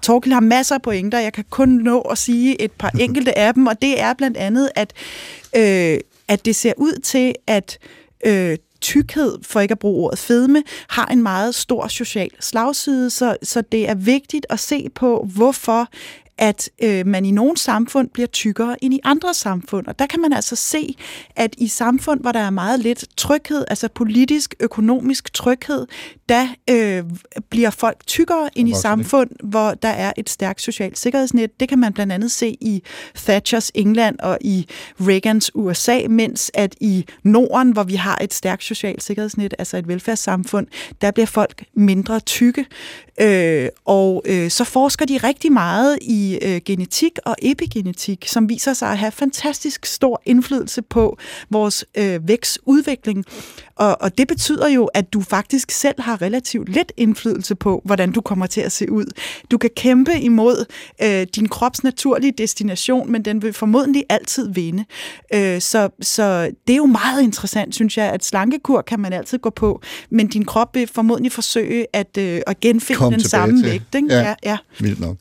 [0.03, 1.19] Torkild har masser af pointer.
[1.19, 4.37] Jeg kan kun nå at sige et par enkelte af dem, og det er blandt
[4.37, 4.93] andet, at,
[5.57, 5.99] øh,
[6.29, 7.79] at det ser ud til, at
[8.27, 13.37] øh, tykkhed, for ikke at bruge ordet fedme, har en meget stor social slagside, så,
[13.43, 15.89] så det er vigtigt at se på, hvorfor
[16.41, 19.87] at øh, man i nogle samfund bliver tykkere end i andre samfund.
[19.87, 20.97] Og der kan man altså se,
[21.37, 25.87] at i samfund, hvor der er meget lidt tryghed, altså politisk, økonomisk tryghed,
[26.29, 27.05] der øh,
[27.51, 31.61] bliver folk tykkere end i samfund, hvor der er et stærkt socialt sikkerhedsnet.
[31.61, 32.83] Det kan man blandt andet se i
[33.17, 34.67] Thatchers England og i
[35.01, 39.89] Reagans USA, mens at i Norden, hvor vi har et stærkt socialt sikkerhedsnet, altså et
[39.89, 40.67] velfærdssamfund,
[41.01, 42.67] der bliver folk mindre tykke.
[43.21, 48.73] Øh, og øh, så forsker de rigtig meget i øh, genetik og epigenetik, som viser
[48.73, 51.19] sig at have fantastisk stor indflydelse på
[51.51, 53.25] vores øh, vækstudvikling.
[53.77, 58.13] Og, og det betyder jo, at du faktisk selv har relativt lidt indflydelse på, hvordan
[58.13, 59.07] du kommer til at se ud.
[59.51, 60.65] Du kan kæmpe imod
[61.03, 64.85] øh, din krops naturlige destination, men den vil formodentlig altid vinde.
[65.35, 69.39] Øh, så, så det er jo meget interessant, synes jeg, at slankekur kan man altid
[69.39, 73.63] gå på, men din krop vil formodentlig forsøge at, øh, at genfinde Kom den samme
[73.63, 73.71] til.
[73.71, 73.95] vægt.
[73.95, 74.09] Ikke?
[74.15, 74.21] Ja.
[74.21, 74.59] Ja, ja.
[74.81, 75.17] Vildt nok.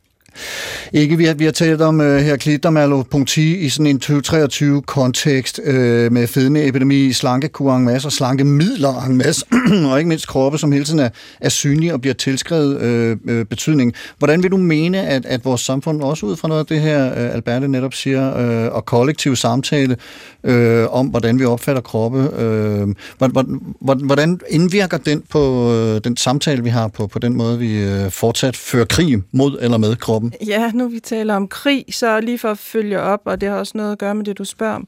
[0.93, 5.59] Ikke, vi har, vi har talt om øh, her Klittermalo Punkti i sådan en 2023-kontekst
[5.63, 9.45] øh, med fedmeepidemi, slankekur en masse, og slankemidler en masse,
[9.91, 11.09] og ikke mindst kroppe, som hele tiden er,
[11.41, 13.93] er synlige og bliver tilskrevet øh, øh, betydning.
[14.17, 17.05] Hvordan vil du mene, at, at vores samfund, også ud fra noget af det her,
[17.05, 19.97] øh, Alberte netop siger, øh, og kollektiv samtale
[20.43, 22.87] øh, om, hvordan vi opfatter kroppe, øh,
[23.17, 27.77] hvordan, hvordan indvirker den på øh, den samtale, vi har på, på den måde, vi
[27.77, 30.28] øh, fortsat fører krig mod eller med kroppen?
[30.47, 33.55] Ja, nu vi taler om krig, så lige for at følge op, og det har
[33.55, 34.87] også noget at gøre med det, du spørger om,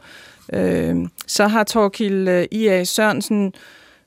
[0.54, 0.96] øh,
[1.28, 2.84] så har Torkild øh, I.A.
[2.84, 3.54] Sørensen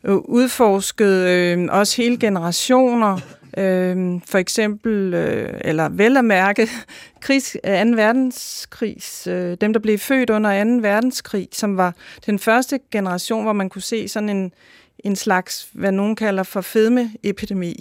[0.04, 3.18] øh, udforsket øh, også hele generationer,
[3.58, 6.68] øh, for eksempel, øh, eller vel at mærke,
[7.20, 7.96] krigs, øh, 2.
[7.96, 8.96] verdenskrig,
[9.28, 10.70] øh, dem der blev født under 2.
[10.70, 11.94] verdenskrig, som var
[12.26, 14.52] den første generation, hvor man kunne se sådan en,
[14.98, 17.74] en slags, hvad nogen kalder for fedmeepidemi,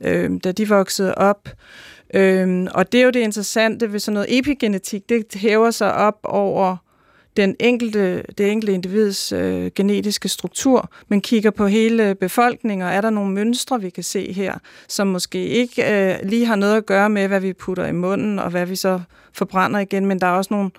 [0.00, 1.48] øh, da de voksede op.
[2.14, 6.18] Øhm, og det er jo det interessante ved sådan noget epigenetik, det hæver sig op
[6.24, 6.76] over
[7.36, 13.00] den enkelte, det enkelte individs øh, genetiske struktur, men kigger på hele befolkningen, og er
[13.00, 16.86] der nogle mønstre, vi kan se her, som måske ikke øh, lige har noget at
[16.86, 19.00] gøre med, hvad vi putter i munden, og hvad vi så
[19.32, 20.70] forbrænder igen, men der er også nogle,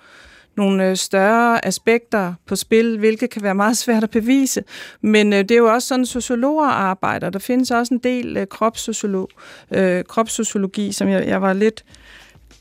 [0.56, 4.62] nogle øh, større aspekter på spil, hvilket kan være meget svært at bevise.
[5.00, 7.30] Men øh, det er jo også sådan, sociologer arbejder.
[7.30, 9.28] Der findes også en del øh, kropssociolog,
[9.70, 11.84] øh, kropssociologi, som jeg, jeg var lidt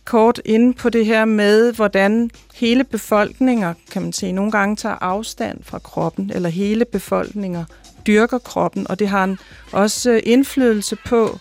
[0.06, 4.96] kort inde på det her med, hvordan hele befolkninger, kan man sige, nogle gange tager
[5.02, 7.66] afstand fra kroppen, eller hele befolkninger
[8.08, 9.38] dyrker kroppen, og det har en
[9.72, 11.40] også indflydelse på,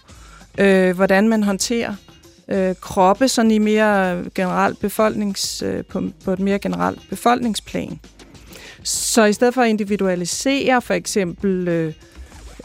[0.59, 1.95] øh, hvordan man håndterer
[2.49, 8.01] øh, kroppe sådan i mere generelt befolknings, øh, på, på et mere generelt befolkningsplan.
[8.83, 11.93] Så i stedet for at individualisere for eksempel, øh,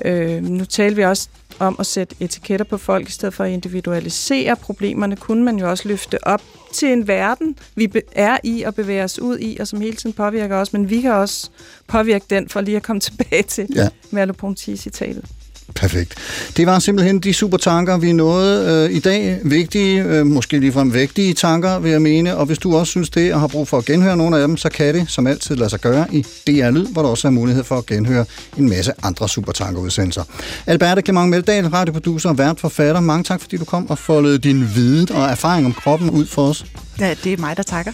[0.06, 1.30] øh, nu taler vi også
[1.60, 5.70] om at sætte etiketter på folk, i stedet for at individualisere problemerne, kunne man jo
[5.70, 6.42] også løfte op
[6.74, 10.14] til en verden, vi er i og bevæger os ud i, og som hele tiden
[10.14, 11.50] påvirker os, men vi kan også
[11.88, 13.88] påvirke den, for lige at komme tilbage til ja.
[14.12, 15.43] Merleau-Ponty-citatet.
[15.76, 16.16] Perfekt.
[16.58, 19.40] Det var simpelthen de supertanker, vi nåede øh, i dag.
[19.44, 22.38] Vigtige, øh, måske ligefrem vægtige tanker, vil jeg mene.
[22.38, 24.58] Og hvis du også synes det, og har brug for at genhøre nogle af dem,
[24.58, 27.32] så kan det som altid lade sig gøre i DR Lyd, hvor der også er
[27.32, 28.26] mulighed for at genhøre
[28.58, 30.24] en masse andre supertankerudsendelser.
[30.68, 33.02] Alberte Clement Meldal, radioproducer og vært forfatter.
[33.02, 36.50] Mange tak, fordi du kom og foldede din viden og erfaring om kroppen ud for
[36.50, 36.66] os.
[37.00, 37.92] Ja, det er mig, der takker.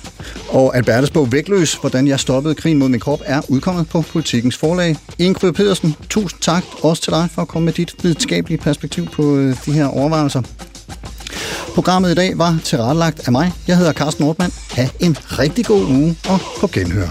[0.50, 4.58] Og Albertes bog Vægtløs, hvordan jeg stoppede krigen mod min krop, er udkommet på Politikens
[4.58, 4.96] forlag.
[5.20, 9.36] Inge Pedersen, tusind tak også til dig for at komme med dit videnskabelige perspektiv på
[9.36, 10.42] øh, de her overvejelser.
[11.76, 13.52] Programmet i dag var tilrettelagt af mig.
[13.68, 14.54] Jeg hedder Carsten Nordmann.
[14.72, 17.10] Ha' en rigtig god uge og på genhør.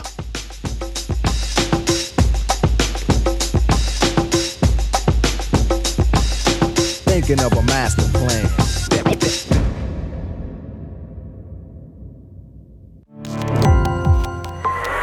[7.07, 9.58] Thinking of a master plan.